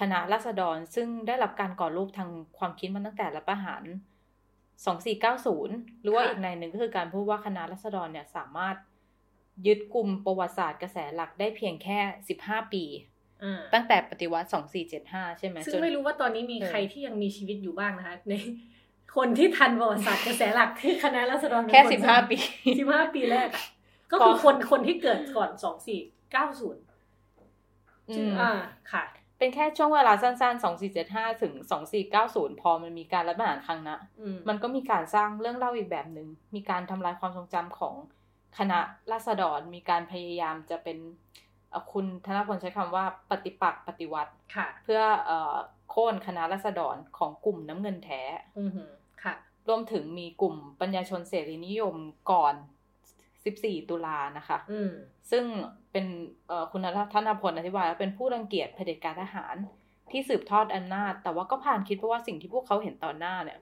[0.00, 3.82] คณะราษฎรซึ่งได้รับการก่อรูปทางความคิดมาตั้งแต่รัฐประหาร
[5.12, 8.76] 2490 หรือว่าอีกในหนึ่งก็คือการพูดว่าคณะรัษฎรเนี่ยสามารถ
[9.66, 11.98] ยึดกลุ่มประวัติศาสตร์กระแสหลักได้เพียงแค่
[12.38, 12.84] 15 ปี
[13.74, 14.48] ตั้งแต่ปฏิวัติ
[14.92, 18.34] 2475 ใช่ไหมซึ่งไม่รู้ว่าตอนนี้มีใครที่ยังมีชีวิตอยู่บ้างนะคะใน
[19.16, 22.36] คนที่ทันประวัติศาสตร์กระแสหลักที่คณะรัษฎรแค่ 15 ปี
[22.76, 23.48] 15 ปีแรก
[24.10, 25.58] ก็คือคนคนที่เกิดก่อน 2490
[28.40, 28.50] อ่า
[28.92, 29.04] ค่ะ
[29.42, 30.64] เป็นแค่ช่วงเวลาสั้นๆ
[31.00, 31.54] 2475ถึง
[32.08, 33.98] 2490พอมันมีการรัฐประหารครั้งนะ
[34.48, 37.94] มันก็มีการสร้างเรื่องเล่าอีกแบบหนึง่งมีการทำลายความทรงจำของ
[38.58, 38.78] คณะ
[39.12, 40.98] ราษฎรมีการพยายามจะเป็น
[41.92, 44.32] คุณธนพลใช้คำว่าปฏิปักษ์ปฏิวัติ
[44.84, 45.00] เพื่อ
[45.90, 48.22] โค่นคณะราษฎรของกลุ่มน้ำเงินแท้
[49.22, 49.34] ค่ะ
[49.68, 51.96] รวมถึงมีกลุ่มปัญญาชนเสรีนิยม
[52.30, 52.54] ก่อน
[53.50, 54.58] 14 ตุลานะคะ
[55.30, 55.44] ซึ่ง
[55.92, 56.06] เป็น
[56.72, 59.56] คุณธนพลอธิบายว่าเป็นผู้รังเกียจเผด็จการทหาร
[60.10, 63.58] ที่สืบทอดอำนาจ แต่ว่าก็ผ่านคิดเพราะว่าสิ่งที่พวกเขาเห็นตอนหน้าเนี่ย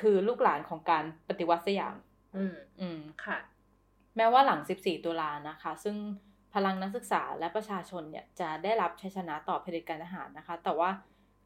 [0.00, 1.96] คือลูกหลานของการปฏิวัติสยาม
[2.36, 3.38] อืม อืม ค่ะ
[4.16, 5.96] แม้ว่าหลัง 14 ตุลานะคะ ซึ่ง
[6.54, 10.90] พลังนักศึกษาและประชาชนเนี่ยจะได้รับชัยชนะต่อเผด็จการทหารนะคะ แต่ว่า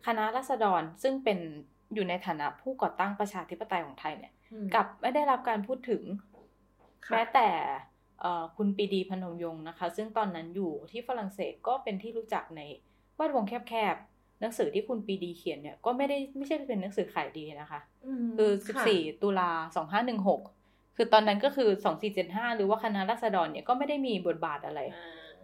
[0.07, 1.39] คณะรัษฎรซึ่งเป็น
[1.95, 4.33] อยู่ในฐานะผู้ก่อตั้งประชาธิปไตยของไทยเนี่ย
[4.75, 6.03] กับไม่ได้รับการพูดถึง
[7.11, 7.49] แม้แต่
[8.57, 12.61] คุณปีดีพนมยงค์นะคะ ซึ่งตอนนั้นอยู่ที่ฝรั่งเศสก็เป็นที่รู้จักใน
[13.17, 17.81] แวดวงแคบๆหนังสือที่คุณปีดีเขียนเนี่ยก็ไม่ได้ไม่ใช่เป็นหนังสือขายดีนะคะ
[18.37, 18.51] คือ
[18.87, 19.51] 14 ตุลา
[20.21, 21.71] 2516 คือตอนนั้นก็คือ
[22.15, 24.81] 2475 หรือว่าคณะรัษฎรเนี่ยก็ไม่ได้มีบทบาทอะไร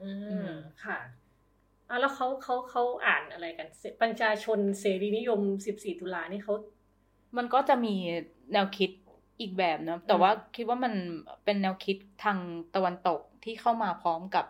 [0.02, 0.10] อื
[0.48, 0.50] ม
[0.84, 0.98] ค่ะ
[1.88, 3.68] อ่าแล้วเขาเขาเขาอ่านอะไรกัน
[4.02, 5.40] ปัญชาชนเสรีนิยม
[5.74, 6.54] 14 ตุลานี่เขา
[7.36, 7.94] มันก็จะมี
[8.52, 8.90] แนวคิด
[9.40, 10.94] อีกแบบนะแต่ว่าคิดว่ามัน
[11.44, 12.38] เป็นแนวคิดทาง
[12.74, 14.46] ตะวันตกที่เข้ามาพร้อมกับ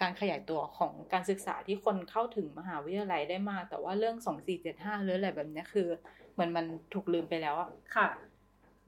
[0.00, 5.88] การขยายตัวของการศึกษาที่คนเข้าถึงมหาวิทยาลัยได้มาก แต่ว่าเรื่องสองสี่เจ็ดห้าหรืออะไรแบบนี้คือ
[6.32, 8.08] เหมือนมันถูกลืมไปแล้วอะค่ะ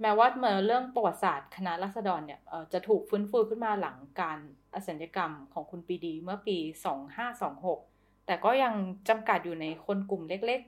[0.01, 2.41] แม้ว่าเมื่อเรื่องประวัติศาสตร์คณะรัษฎรเนี่ย
[2.73, 4.39] จะถูกฟื้นฟูขึ้นมาหลังการ
[4.75, 7.81] อสัญกรรมของคุณปีดีเมื่อปีสองห้าสองหก
[8.27, 8.75] แต่ก็ยัง
[9.09, 10.61] จำกัดอยู่ในคนกลุ่มเล็ก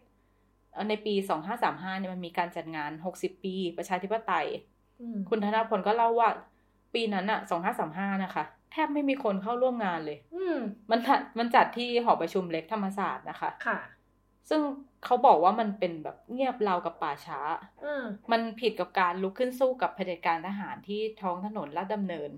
[0.89, 1.15] ในปี
[1.57, 4.47] 2535เนี่ยมันมีการจัดงาน 60 ปี ประชาธิปไตย
[5.01, 6.29] อืมคุณธนพลก็เล่าว่า
[6.95, 7.41] ปีนั้นอะ
[7.81, 10.59] 2535 นะคะ แทบไม่มีคนเข้าร่วมงานเลยอืม
[10.91, 13.79] มันจัดมันจัดที่หอประชุมเล็กธรรมศาสตร์นะคะ ค่ะ
[14.49, 14.61] ซึ่ง
[15.05, 17.41] เขาบอกว่ามันเป็นแบบเงียบราวกับป่าช้า
[17.85, 22.31] อืมมันผิดกับการลุกขึ้นสู้กับเผด็จการทหารที่ท้องถนนลาดดำเนิน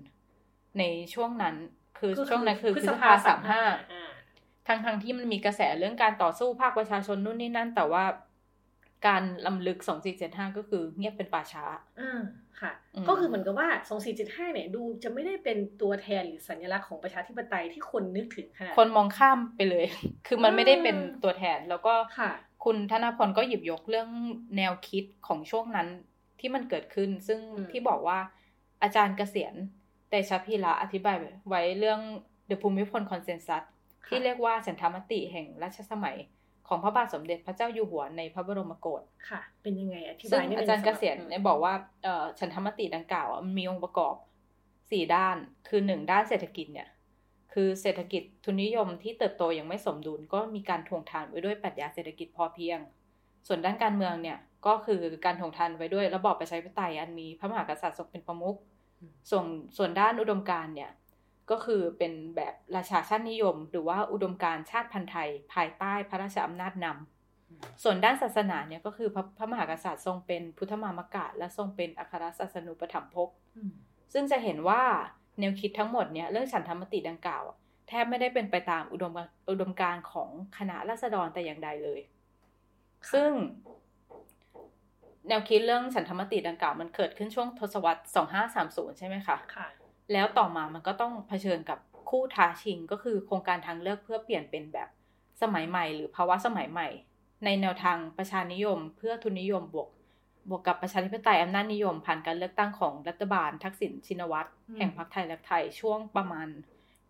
[0.79, 1.55] ในช่วงนั้น
[1.99, 4.11] คือช่วงนั้นคือพฤษภาสามห้าอ่า
[4.67, 8.03] ทั้งทั้งที่มันมีกระแสเรื่องการต่อสู้ภาคประชาชนนู่นนี่นั่น แต่ว่า
[9.07, 9.77] การลำลึก
[10.17, 11.65] 2475 ก็คือเงียบเป็นป่าช้า
[11.99, 12.19] อ่า
[12.61, 13.67] ค่ะอืมก็คือเหมือนกับว่า
[14.11, 19.85] 2475 เนี่ยดูจะไม่ได้เป็นตัวแทนหรือสัญลักษณ์ของประชาธิปไตยที่คนนึกถึงขนาดคนมองข้ามไปเลย
[20.27, 22.31] คือมันไม่ได้เป็นตัวแทนแล้วก็ค่ะ
[22.65, 24.09] คุณธนพลก็หยิบยกเรื่อง
[24.57, 25.87] แนวคิดของช่วงนั้น
[26.39, 28.19] ที่มันเกิดขึ้น ซึ่งอืมที่บอกว่า
[28.83, 29.55] อาจารย์เกษียณ
[30.09, 31.17] แต่ชพีระอธิบาย
[31.49, 31.99] ไว้เรื่อง
[32.49, 33.63] The ภูมิพลคอนเซนซัส
[34.07, 36.17] ที่เรียกว่าฉันทามติแห่งรัชสมัย
[36.71, 44.15] ของพระบาทสมเด็จพระเจ้าอยู่หัวในพระบรมโกศค่ะ เป็นยังไงอธิซึ่บางยนิดนึอาจารย์เกษียณสำหบเนี่ยบอกว่าเอ่อฉันธรรมติดังกล่าวอะมันมีองค์ประกอบ
[44.91, 45.37] สี่ด้าน
[45.69, 46.87] คือหนึ่งด้านเศรษฐกิจเนี่ย
[47.53, 52.79] คือเศรษฐกิจทุนนิยมที่เติบโตยังไม่สมดุลก็มีการทวงทานไว้ด้วยปรัชญาเศรษฐกิจพอเพียง
[53.47, 58.57] ส่วนด้านการเมืองเนี่ยก็คือการทวงทานไว้ด้วยระบอบประชาธิปไตยอันมีพระมหากษัตริย์ทรงเป็นประมุข
[59.29, 59.45] ส่วน
[59.77, 60.91] ส่วนด้านอุดมการณ์เนี่ย
[61.51, 73.71] ก็คือเป็นแบบราชาชาตินิยม หรือว่าอุดมการณ์ชาติพันธุ์ไทย ภายใต้พระราชอำนาจนำส่วนด้านศาสนาเนี่ยก็คือพระพระมหากษัตริย์ทรงเป็นพุทธมามกะ และทรงเป็นอัครศาสนูปถัมภกอืม
[74.13, 74.81] ซึ่งจะเห็นว่า
[75.39, 79.13] แนวคิดทั้งหมดเนี่ยเรื่องฉันธรรมติดังกล่าวอะแทบไม่ได้เป็นไปตามอุดม
[79.49, 82.01] อุดมการณ์ของคณะราษฎรแต่อย่างใดเลย
[83.13, 83.31] ซึ่ง
[85.27, 88.01] แนวคิดเรื่องฉันธรรมติดังกล่าวมันเกิดขึ้นช่วงทศวรรษ
[88.49, 89.67] 2530 ใช่ไหมคะ ค่ะ
[90.11, 94.89] แล้วต่อมามันก็ต้องเผชิญกับคู่ท้าชิงก็คือโครงการทางเลือกเพื่อเปลี่ยนเป็นแบบ
[95.41, 96.87] สมัยใหม่ หรือภาวะสมัยใหม่
[97.45, 99.89] ในแนวทางประชานิยม เพื่อทุนนิยมบวก
[100.49, 106.47] บวกกับประชาธิปไตยอำนาจนิยม ผ่านการเลือกตั้งของรัฐบาลทักษิณชินวัตรอืมแห่งพรรคไทยรักไทยช่วงประมาณ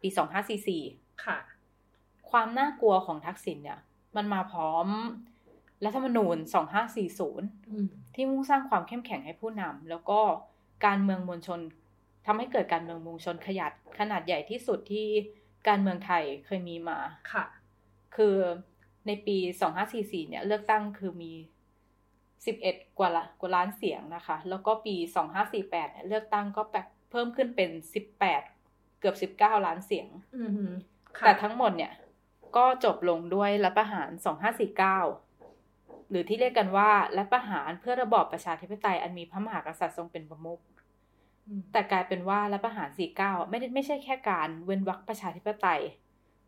[0.02, 0.10] ปี
[0.66, 1.38] 2544 ค่ะ
[2.32, 3.80] ความน่ากลัวของทักษิณเนี่ย
[4.16, 4.88] มันมาพร้อม
[5.86, 6.38] รัฐธรรมนูญ
[7.04, 10.20] 2540อืมที่มุ่งสร้างความเข้มแข็งให้ผู้นำแล้วก็
[10.86, 11.60] การเมืองมวลชน
[12.26, 15.08] ทำให้เกิดการเมืองมวลชนขยัดขนาดใหญ่ที่สุดที่
[15.68, 17.00] การเมืองไทยเคยมีมา
[17.34, 17.46] ค่ะ
[18.16, 18.38] คือ
[19.08, 19.38] ในปี
[19.84, 21.34] 2544 เนี่ย เลือกตั้งคือมี
[22.16, 24.96] 11 กว่าละกว่าล้านเสียงนะคะ แล้วก็ปี
[25.44, 27.70] 2548 เนี่ย เลือกตั้งก็แบบเพิ่มขึ้นเป็น
[28.14, 28.20] 18
[29.00, 30.08] เกือบ 19 ล้านเสียง
[30.38, 30.72] อืม
[31.18, 31.94] ค่ะแต่ทั้งหมดเนี่ย
[32.56, 34.10] ก็จบลงด้วยรัฐประหาร
[35.30, 40.71] 2549 หรือที่เรียกกันว่ารัฐประหารเพื่อระบอบประชาธิปไตยอันมีพระมหากษัตริย์ทรงเป็นประมุขอืม
[41.72, 45.82] แต่กลายเป็นว่ารัฐประหาร 49 ไม่ได้ไม่ใช่แค่การเว้นวรรคประชาธิปไตย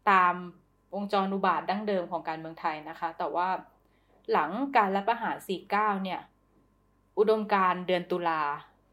[0.09, 0.33] ตาม
[0.93, 3.47] วงจรอุบาทดั้งเดิมของการเมืองไทยนะคะ แต่ว่า
[4.31, 5.35] หลังการรัฐประหาร
[5.69, 6.21] 49 เนี่ย
[7.17, 8.41] อุดมการเดือนตุลา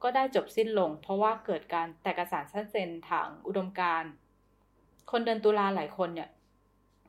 [0.03, 4.05] ก็ได้จบสิ้นลง เพราะว่าเกิดการแตกระสานสั้นเซนทางอุดมการ
[5.11, 6.31] คนเดือนตุลาหลายคนเนี่ย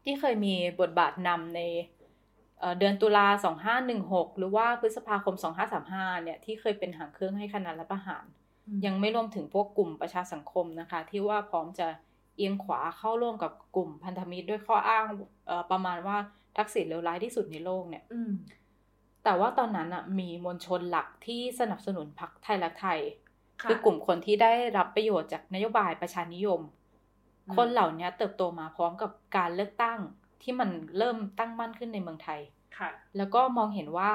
[0.04, 1.62] ที่เคยมีบทบาทนำใน
[2.60, 3.28] เเดือนตุลา
[3.84, 5.36] 2516 หรือว่าพฤษภาคม
[5.80, 8.26] 2535 เนี่ย ที่เคยเป็นหางเครื่องให้คณะรัฐประหาร
[8.86, 11.88] ยังไม่รวมถึงพวกกลุ่มประชาสังคมนะคะ ที่ว่าพร้อมจะ
[12.38, 15.06] เอียงขวาเข้าร่วมกับกลุ่มพันธมิตรด้วยข้ออ้าง
[15.48, 16.18] เอ่อประมาณว่า
[16.58, 18.32] ทักษิณเลวร้ายที่สุดในโลกเนี่ยอืม
[19.24, 23.00] แต่ว่าตอนนั้นอะมีมวลชนหลักที่สนับสนุนพรรคไทยรักไทย
[23.64, 26.62] ค่ะคือกลุ่มคนที่ได้รับประโยชน์จากนโยบายประชานิยม
[27.48, 30.00] อืมคนเหล่านี้เติบโตมาพร้อมกับการเลือกตั้ง
[30.42, 32.40] ที่มันเริ่มตั้งมั่นขึ้นในเมืองไทย
[32.78, 34.12] ค่ะแล้วก็มองเห็นว่า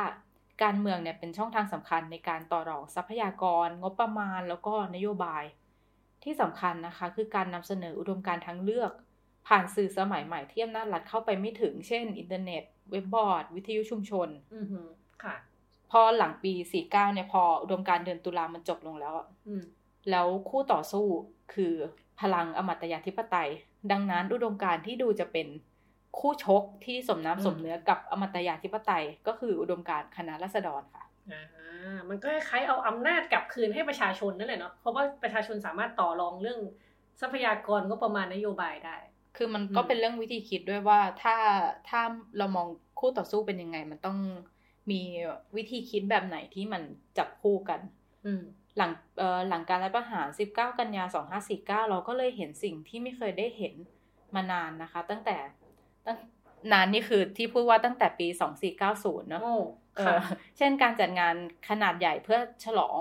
[0.62, 5.44] การเมืองเนี่ยเป็นช่องทางสำคัญในการต่อรองทรัพยากร งบประมาณแล้วก็นโยบาย
[6.24, 8.92] ที่สำคัญนะคะคือการนำเสนออุดมการณ์ทางเลือก
[9.48, 14.66] ผ่านสื่อสมัยใหม่ที่อำนาจรัฐเข้าไปไม่ถึง เช่น อินเทอร์เน็ต เว็บบอร์ด วิทยุชุมชนอืม
[15.24, 15.36] ค่ะ
[15.90, 19.62] พอหลังปี 49 เนี่ยพออุดมการณ์เดือนตุลามันจบลงแล้วอะอืม
[20.10, 21.06] แล้วคู่ต่อสู้
[21.54, 21.74] คือ
[22.20, 23.50] พลังอมตะยาธิปไตย
[23.92, 25.46] ดังนั้นอุดมการณ์ที่ดูจะเป็น
[26.20, 36.61] คู่ชกที่สมน้ำสมเนื้อกับอมตะยาธิปไตย ก็คืออุดมการณ์คณะรัษฎรค่ะอ่ามันก็คล้ายๆเอาอำนาจกลับคืนให้ประชาชนนั่นแหละเนาะเพราะว่าประชาชนสามารถต่อรองเรื่อง
[37.20, 38.96] ทรัพยากรก็ประมาณนโยบายได้
[39.37, 41.37] คือมันก็อืมเป็นเรื่องวิธีคิดด้วยว่าถ้า
[41.88, 42.00] ถ้า
[42.38, 42.68] เรามอง
[43.00, 44.18] คู่ต่อสู้เป็นยังไง มันต้อง
[44.90, 45.00] มี
[45.57, 46.83] วิธีคิดแบบไหนที่มัน
[47.18, 47.81] จับคู่กัน
[48.26, 48.42] อืม
[48.76, 51.05] หลังเอ่อหลังการรัฐประหาร 19 กันยา
[51.46, 53.74] 2549 เราก็เลยเห็นสิ่งที่ไม่เคยได้เห็น
[54.35, 55.65] มานานนะคะ ตั้งแต่ตั้ง
[56.72, 58.26] นานนี่คือที่พูดว่าตั้งแต่ปี
[58.78, 59.56] 2490 เนอะโอ้
[59.96, 60.20] เอค่ะอ
[60.56, 61.34] เช่นการจัดงาน
[61.68, 63.00] ขนาดใหญ่เพื่อฉลอง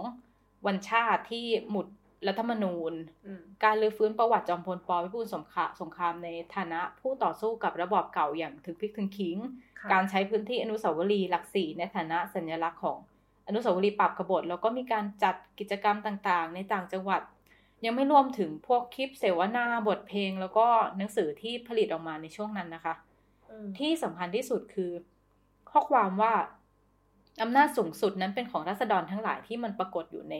[0.67, 1.87] วันชาติที่หมุด
[2.27, 2.93] รัฐธรรมนูญ
[3.25, 9.37] อืมการรื้อฟื้นประวัติจอมพลปพิบูลสงครามสงครามในฐานะผู้ต่อสู้กับระบอบเก่าอย่างถึงพริกถึงขิง
[9.79, 12.97] ค่ะการใช้พื้นที่อนุสาวรีย์หลักสี่ในฐานะสัญลักษณ์ของ
[13.47, 17.21] อนุสาวรีย์ปราบกบฏแล้วก็มีการจัดกิจกรรมต่างๆ ในต่างจังหวัด
[17.85, 20.67] ยังไม่รวมถึงพวกคลิปเสวนาบทเพลง แล้วก็
[20.97, 22.93] หนังสือที่ผลิตออกมาในช่วงนั้นนะคะ
[23.49, 24.91] อืมที่สำคัญที่สุดคือ
[25.71, 26.33] ข้อความว่า
[27.41, 30.35] อำนาจสูงสุดนั้นเป็นของราษฎรทั้งหลายที่มันปรากฏอยู่ใน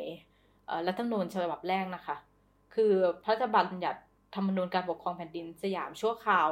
[0.66, 2.16] เอ่อรัฐธรรมนูญฉบับแรกนะคะ
[2.76, 4.02] คือพระราชบัญญัติ
[4.36, 6.48] ธรรมนูญการปกครองแผ่นดินสยามชั่วคราว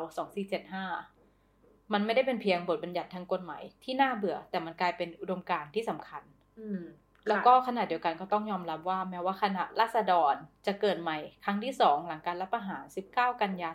[1.16, 6.24] 2475 มันไม่ได้เป็นเพียงบทบัญญัติทางกฎหมายที่น่าเบื่อ แต่มันกลายเป็นอุดมการณ์ที่สำคัญ
[6.60, 6.82] อืม
[7.28, 10.36] แล้วก็ขณะเดียวกันก็ต้องยอมรับว่าแม้ว่าคณะราษฎร
[10.68, 12.84] จะเกิดใหม่ ครั้งที่สองหลังการรัฐประหาร
[13.14, 13.70] 19 กันยา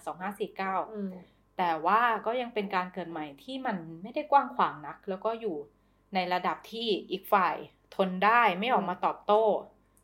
[0.83, 1.13] 2549อืม
[1.59, 5.57] แต่ว่าก็ยังเป็นการเกิดใหม่ที่มันไม่ได้กว้างขวางนัก แล้วก็อยู่
[6.15, 7.57] ในระดับที่อีกฝ่าย
[7.97, 9.43] ทนได้ไม่ออกมาตอบโต้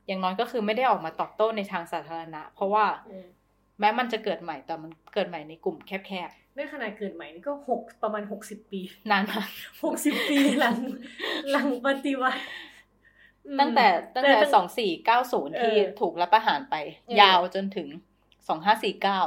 [0.07, 3.27] อย่างน้อยก็คือไม่ได้ออกมาตอบโต้ในทางสาธารณะ เพราะว่าอืม
[3.81, 9.49] แม้มันจะเกิดใหม่แต่มันเกิดใหม่ในกลุ่มแคบในขณะเกิดใหม่นี่ก็หกประมาณหกสิบปีๆนานมาก
[9.85, 10.77] หกสิบปีหลัง
[11.51, 12.74] หลังปฏิวัติอืม
[13.61, 16.75] ตั้งแต่ตั้งแต่ตั้สองสี่เก้าศูนย์ที่เออถูกรัฐประหารไป
[17.07, 17.89] เออยาวจนถึง
[18.49, 19.21] สองห้าสี่เก้า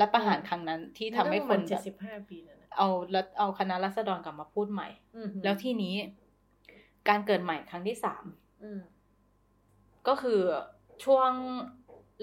[0.00, 5.94] รัฐประหารครั้งนั้นที่ทำให้คนเจ็แบดบสิบห้าปีนั่นนะเอาแล้วเอาคณะรัษฎรกลับมาพูดใหม่อืมแล้วที่นี้
[7.08, 8.24] การเกิดใหม่ครั้งที่สาม
[8.62, 8.80] อืม
[10.08, 10.40] ก็คือ
[11.04, 11.30] ช่วง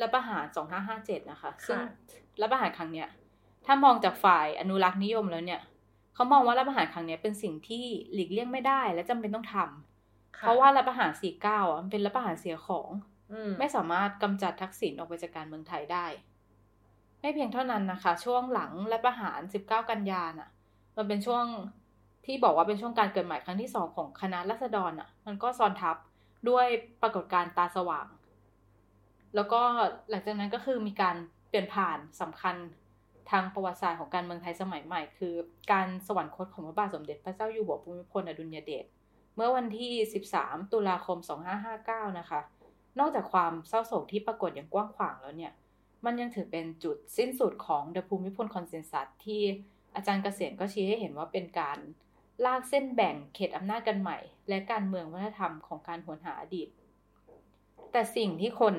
[0.02, 0.46] รัฐประหาร
[0.88, 1.90] 2557นะคะ ซึ่งค่ะ
[2.42, 3.10] รัฐประหารครั้งเนี้ย
[3.66, 5.62] ถ้ามองจากฝ่ายอนุรักษ์นิยมแล้วเนี่ย
[6.14, 9.89] เขามองว่ารัฐประหารครั้งเนี้ยเป็นสิ่งที่หลีกเลี่ยงไม่ได้ และจำเป็นต้องทำค่
[10.38, 11.12] เพราะว่ารัฐประหาร
[11.44, 12.90] 49อะมันเป็นรัฐประหารเสียของ
[13.32, 16.06] อืมไม่สามารถกำจัดทักษิณออกไปจากการเมืองไทยได้
[17.20, 20.50] ไม่เพียงเท่านั้นนะคะ ช่วงหลังรัฐประหาร19กันยาน่ะ
[20.98, 21.46] มันเป็นช่วง
[22.26, 25.96] ที่บอกว่าเป็นช่วงการเกิดใหม่ครั้งที่สองของคณะรัษฎรอะ มันก็ซ้อนทับ
[26.50, 26.66] ด้วย
[27.02, 28.08] ปรากฏการณ์ตาสว่าง
[29.36, 29.62] แล้วก็
[30.10, 31.16] หลังจากนั้นก็คือมีการ
[31.50, 32.56] เปลี่ยนผ่านสำคัญ
[33.32, 35.34] ทางประวัติศาสตร์ของการเมืองไทยสมัยใหม่ คือ
[35.72, 38.86] การสวรรคตของพระบาทสมเด็จพระเจ้าอยู่หัวภูมิพลอดุลยเดช
[39.42, 39.94] เมื่อวันที่
[40.34, 41.18] 13 ตุลาคม
[41.68, 42.40] 2559 นะคะ
[43.00, 45.54] นอกจากความเศร้าโศกที่ปรากฏอย่างกว้างขวางแล้วเนี่ย
[46.06, 49.42] มันยังถือเป็นจุดสิ้นสุดของ The ภูมิพล consensus ที่
[49.96, 51.78] อาจารย์เกษียรก็ชี้ให้เห็นว่าเป็นการ
[52.46, 54.18] ลากเส้นแบ่งเขตอำนาจกันใหม่
[54.50, 56.68] และการเมืองวัฒนธรรมของการหวนหาอดีต
[57.92, 58.76] แต่สิ่งที่คน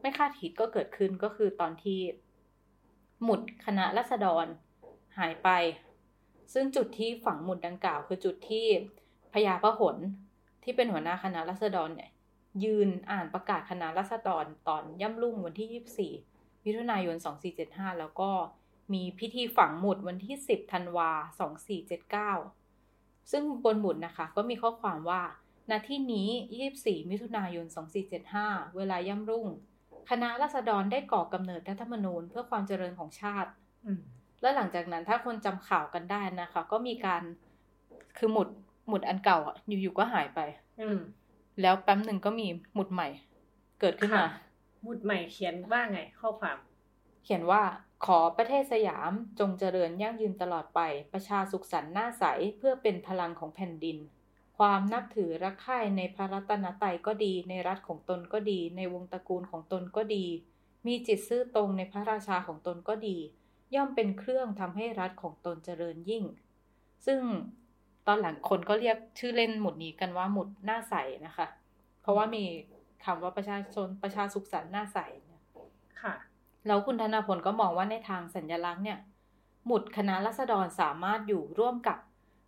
[0.00, 2.00] ไม่คาดคิดก็เกิดขึ้นก็คือตอนที่
[3.22, 4.46] หมุดคณะรัษฎร
[5.18, 5.48] หายไป
[6.52, 8.66] ซึ่งจุดที่ฝังหมุดดังกล่าว คือจุดที่
[9.32, 9.96] พญาพหล
[10.62, 12.10] ที่เป็นหัวหน้าคณะรัษฎรเนี่ย
[12.64, 17.16] ยืนอ่านประกาศคณะรัษฎรตอนย่ำรุ่งวันที่ 24 มิถุนายน
[17.58, 18.30] 2475 แล้วก็
[18.94, 21.10] มีพิธีฝังหมุดวันที่ 10 ธันวา
[22.36, 25.22] 2479 ซึ่งบนหมุดนะคะ ก็มีข้อความว่า
[25.70, 26.28] ณที่นี้
[26.68, 27.66] 24 มิถุนายน
[28.20, 29.46] 2475 เวลาย่ำรุ่ง
[30.10, 33.50] คณะรัษฎรได้ก่อกำเนิดรัฐธรรมนูญเพื่อความเจริญของชาติ
[33.86, 34.00] อืม
[34.40, 37.22] แล้วหลังจากนั้นถ้าคนจำข่าวกันได้นะคะ ก็มีการ
[38.18, 38.48] คือหมุด
[38.88, 40.40] หมุดอันเก่าอะอยู่ๆก็หายไป
[40.80, 40.98] อืม
[41.60, 43.08] แล้วแป๊บหนึ่งก็มีหมุดใหม่
[43.80, 44.28] เกิดขึ้นมาค่ะ
[44.86, 46.56] บุตรใหม่เขียนว่าไง ข้อความ
[47.24, 47.62] เขียนว่า
[48.06, 50.80] ขอประเทศสยามจงเจริญยั่งยืนตลอดไป
[51.12, 52.24] ประชาสุขสันต์หน้าใส
[52.58, 53.98] เพื่อเป็นพลังของแผ่นดิน
[54.58, 60.26] ความนับถือรักใคร่ในพระรัตนตรัยก็ดี ในรัฐของตนก็ดี ในวงตระกูลของตนก็ดี
[60.86, 63.16] มีจิตซื่อตรงในพระราชาของตนก็ดี
[63.74, 66.24] ย่อมเป็นเครื่องทำให้รัฐของตนเจริญยิ่ง
[67.06, 67.20] ซึ่ง
[68.08, 70.94] ตอนหลังคนก็เรียกชื่อเล่นหมุดนี้กันว่าหมุดหน้าใส
[71.26, 71.46] นะคะ
[72.02, 72.44] เพราะว่ามี
[73.04, 75.42] คำว่าประชาชนประชาสุขสันต์หน้าใสเนี่ย
[76.02, 76.14] ค่ะ
[76.66, 78.98] แล้วคุณธนาพลก็มองว่าในทางสัญลักษณ์เนี่ย
[79.66, 81.98] หมุดคณะรัษฎรสามารถอยู่ร่วมกับ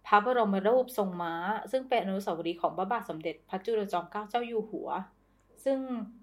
[0.07, 1.35] พระบรมรูปทรงม้า
[1.71, 4.89] ซึ่งเป็นอนุสาวรีย์ของพระบาทสมเด็จพระจุลจอมเกล้าเจ้าอยู่หัว
[5.65, 5.79] ซึ่ง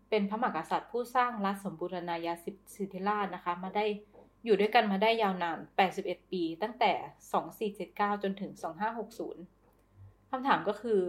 [0.10, 3.86] เป็นพระมหากษัตริย์ผู้สร้างรัฐสมบูรณาญาสิทธิราชนะคะ มาได้
[4.46, 5.58] อยู่ด้วยกันมาได้ยาวนาน
[5.96, 6.92] 81 ปี ตั้งแต่
[7.78, 8.52] 2479 จนถึง
[9.62, 11.02] 2560 คำถามก็คือ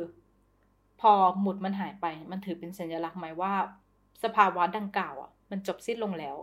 [1.01, 3.55] พอหมุดมันหายไป มันถือเป็นสัญลักษณ์ไหมว่า
[4.25, 6.37] สภาวะดังกล่าวอะ มันจบสิ้นลงแล้ว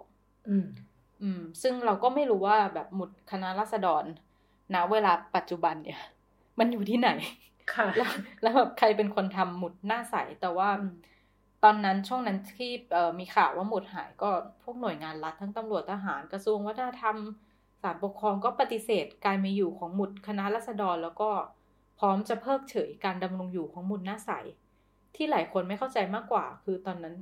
[0.49, 0.67] อืม
[1.21, 4.03] อืม ซึ่งเราก็ไม่รู้ว่าแบบหมุดคณะรัษฎร
[4.73, 6.01] ณเวลาปัจจุบันเนี่ย
[6.59, 7.09] มันอยู่ที่ไหน
[7.73, 10.93] ค่ะ แล้วแล้วแบบใครเป็นคนทำหมุดหน้าใส แต่ว่าอืม
[11.67, 12.71] ตอนนั้นช่วงนั้นที่
[13.19, 14.29] มีข่าวว่าหมุดหายก็
[14.63, 17.17] พวกหน่วยงานรัฐทั้งตำรวจทหารกระทรวงวัฒนธรรม
[17.81, 21.29] ศาลปกครองก็ปฏิเสธการมีอยู่ของหมุดคณะรัษฎรแล้วก็
[21.99, 24.31] พร้อมจะเพิกเฉยการดำรงอยู่ของหมุดหน้าใส
[25.15, 27.15] ที่หลายคนไม่เข้าใจมากกว่า คือตอนนั้น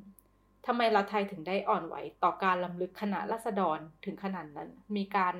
[0.65, 5.35] ทำไมรัฐไทยถึงได้อ่อนไหวต่อการล้ำลึกคณะรัษฎรถึงขนาดนั้น มีการ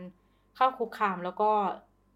[0.56, 1.51] เข้าคุกคามแล้วก็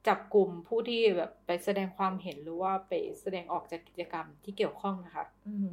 [0.08, 5.72] จับกลุ่มผู้ที่แบบไปแสดงความเห็นหรือว่าไปแสดงออกจากกิจกรรมที่เกี่ยวข้องนะคะ อืม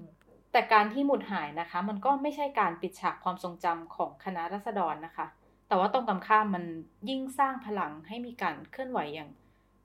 [0.57, 5.27] แต่การที่หมุดหายนะคะ มันก็ไม่ใช่การปิดฉากความทรงจำของคณะรัษฎรนะคะ
[5.69, 6.65] แต่ว่าตรงกันข้ามมัน
[7.09, 9.31] ยิ่งสร้างพลังให้มีการเคลื่อนไหวอย่าง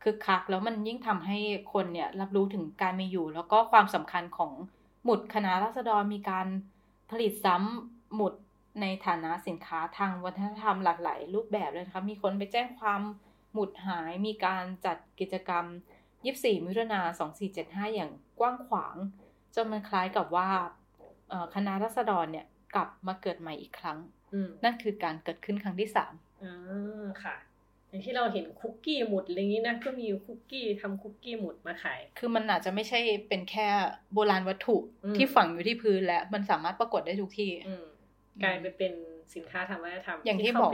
[0.03, 1.37] คึกคัก แล้วมันยิ่งทำให้
[1.73, 4.51] คนเนี่ยรับรู้ถึงการมีอยู่ แล้วก็ความสำคัญของ
[5.03, 6.47] หมุดคณะรัษฎรมีการ
[7.09, 8.33] ผลิตซ้ำหมุด
[8.81, 13.01] ในฐานะสินค้าทางวัฒนธรรมหลากหลายรูปแบบเลยนะคะมีคนไปแจ้งความ
[13.53, 15.65] หมุดหายมีการจัดกิจกรรม
[16.15, 17.01] 24 มิถุนา
[17.47, 18.95] 2475 อย่างกว้างขวาง
[19.55, 20.47] จนมันคล้ายกับว่า
[21.55, 22.45] คณะรัษฎรเนี่ย
[22.75, 23.97] กลับมาเกิดใหม่อีกครั้ง
[24.63, 27.35] นั่นคือการเกิดขึ้นครั้งที่สามอ่าค่ะ
[27.89, 33.67] อย่างที่เราเห็นคุกกี้หมุดอะไรอย่างนี้นะ ก็มีคุกกี้ทำคุกกี้หมุดมาขาย คือมันอาจจะไม่ใช่เป็นแค่
[34.13, 34.77] โบราณวัตถุ
[35.17, 37.51] ที่ฝังอยู่ที่พื้นแล้วมันสามารถปรากฏได้ทุกที่
[38.43, 38.93] กลายไปเป็น
[39.35, 40.71] สินค้าทางวัฒนธรรมอย่างที่บอก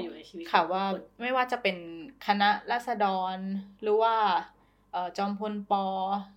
[0.52, 0.84] ค่ะว่า
[1.22, 1.78] ไม่ว่าจะเป็น
[2.28, 3.06] คณะราษฎ
[3.36, 3.38] ร
[3.82, 4.16] หรือว่า
[5.18, 5.86] จอมพลปอ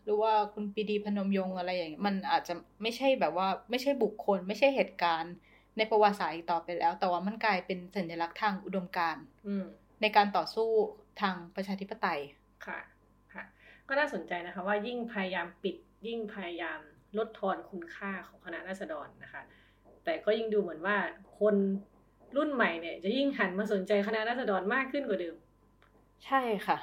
[0.05, 5.35] หรือว่าคุณปีดีพนมยงค์อะไรอย่างเงี้ยมันอาจจะไม่ใช่แบบว่าไม่ใช่บุคคล ไม่ใช่เหตุการณ์
[5.77, 9.25] ในประวัติศาสตร์อีกต่อไปแล้ว แต่ว่ามันกลายเป็นสัญลักษณ์ทางอุดมการณ์
[10.01, 10.71] ในการต่อสู้
[11.21, 12.21] ทางประชาธิปไตย
[12.67, 12.79] ค่ะ
[13.35, 13.45] ค่ะ
[13.89, 16.81] ก็น่าสนใจนะคะว่ายิ่งพยายามปิดยิ่งพยายาม
[17.19, 19.43] ลดทอนคุณค่าของคณะราษฎรนะคะ
[20.05, 20.97] แต่ก็ยิ่งดูเหมือนว่า
[21.39, 21.57] คน
[22.37, 25.37] รุ่นใหม่เนี่ย จะยิ่งหันมาสนใจคณะราษฎรมากขึ้นกว่าเดิม
[26.27, 26.79] ใช่ค่ะ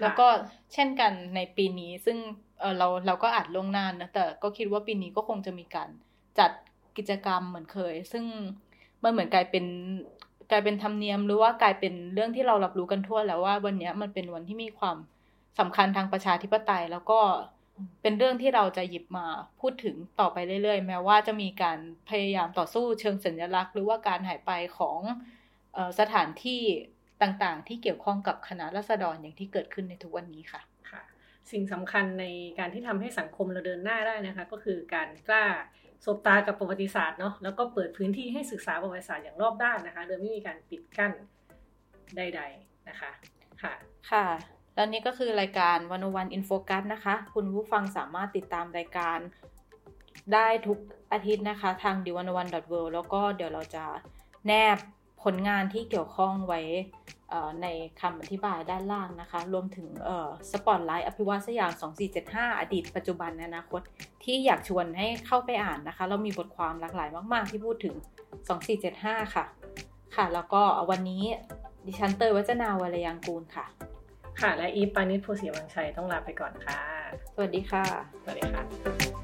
[0.00, 0.26] แล้วก็
[0.72, 2.18] เช่นกันในปีนี้ซึ่ง
[2.60, 5.88] เออเราเราก็อัดลงนานนะแต่ก็คิดว่าปีนี้ก็คงจะมีการ
[6.38, 6.50] จัด
[6.96, 8.24] กิจกรรมเหมือนเคย ซึ่ง
[9.02, 9.64] มันเหมือนกลายเป็น
[10.50, 14.96] กลายเป็นธรรมเนียมหรือว่ากลายเป็นเรื่องที่เรารับรู้กันทั่วแล้วว่าวันนี้มันเป็นวันที่มีความ
[15.58, 17.20] สำคัญทางประชาธิปไตย แล้วก็
[18.02, 19.26] เป็นเรื่องที่เราจะหยิบมา
[19.60, 21.78] พูดถึงต่อไปเรื่อยๆ แม้ว่าจะมีการ
[22.08, 24.98] พยายามต่อสู้เชิงสัญลักษณ์ หรือว่าการหายไปของ
[26.00, 26.62] สถานที่
[27.22, 30.60] ต่างๆ ที่เกี่ยวข้องกับคณะรัษฎรอย่างที่เกิดขึ้นในทุกวันนี้ค่ะ
[30.90, 31.02] ค่ะ
[31.50, 32.24] สิ่งสำคัญใน
[32.58, 35.44] การที่ทำให้สังคมเราเดินหน้าได้นะคะ ก็คือการกล้า
[36.04, 41.12] สบตากับประวัติศาสตร์เนาะแล้วก็เปิดพื้นที่ให้ศึกษาประวัติศาสตร์อย่างรอบด้านนะคะ โดยไม่มีการปิดกั้น
[42.16, 43.10] ใด ๆนะคะ
[43.62, 43.74] ค่ะ
[44.10, 44.26] ค่ะ
[44.74, 49.18] แล้วนี่ก็คือรายการวันวันอินโฟกัสนะคะ คุณผู้ฟังสามารถติดตามรายการ
[50.32, 50.78] ได้ทุก
[51.12, 53.84] อาทิตย์นะคะ ทาง d 1 1 w o r l d แล้วก็เดี๋ยวเราจะ
[54.46, 54.78] แนบ
[55.24, 56.60] ผลงานที่เกี่ยวข้องไว้
[57.62, 57.66] ใน
[58.00, 59.86] คำอธิบายด้านล่างนะคะ รวมถึง
[60.50, 61.72] สปอตไลท์อภิวัตสยาม
[62.16, 63.80] 2475 อดีตปัจจุบันอนาคต
[64.24, 67.94] ที่อยากชวนให้เข้าไปอ่านนะคะ เรามีบทความหลากหลายมากๆ ที่พูดถึง
[68.64, 69.44] 2475 ค่ะ
[70.16, 71.24] ค่ะ แล้วก็วันนี้
[71.86, 73.66] ดิฉันเตยวัจนาวรยังกูลค่ะ
[74.40, 76.80] ค่ะ และอีปานิชโพสีวังชัยต้องลาไปก่อนค่ะ
[77.34, 77.84] สวัสดีค่ะ
[78.22, 79.23] สวัสดีค่ะ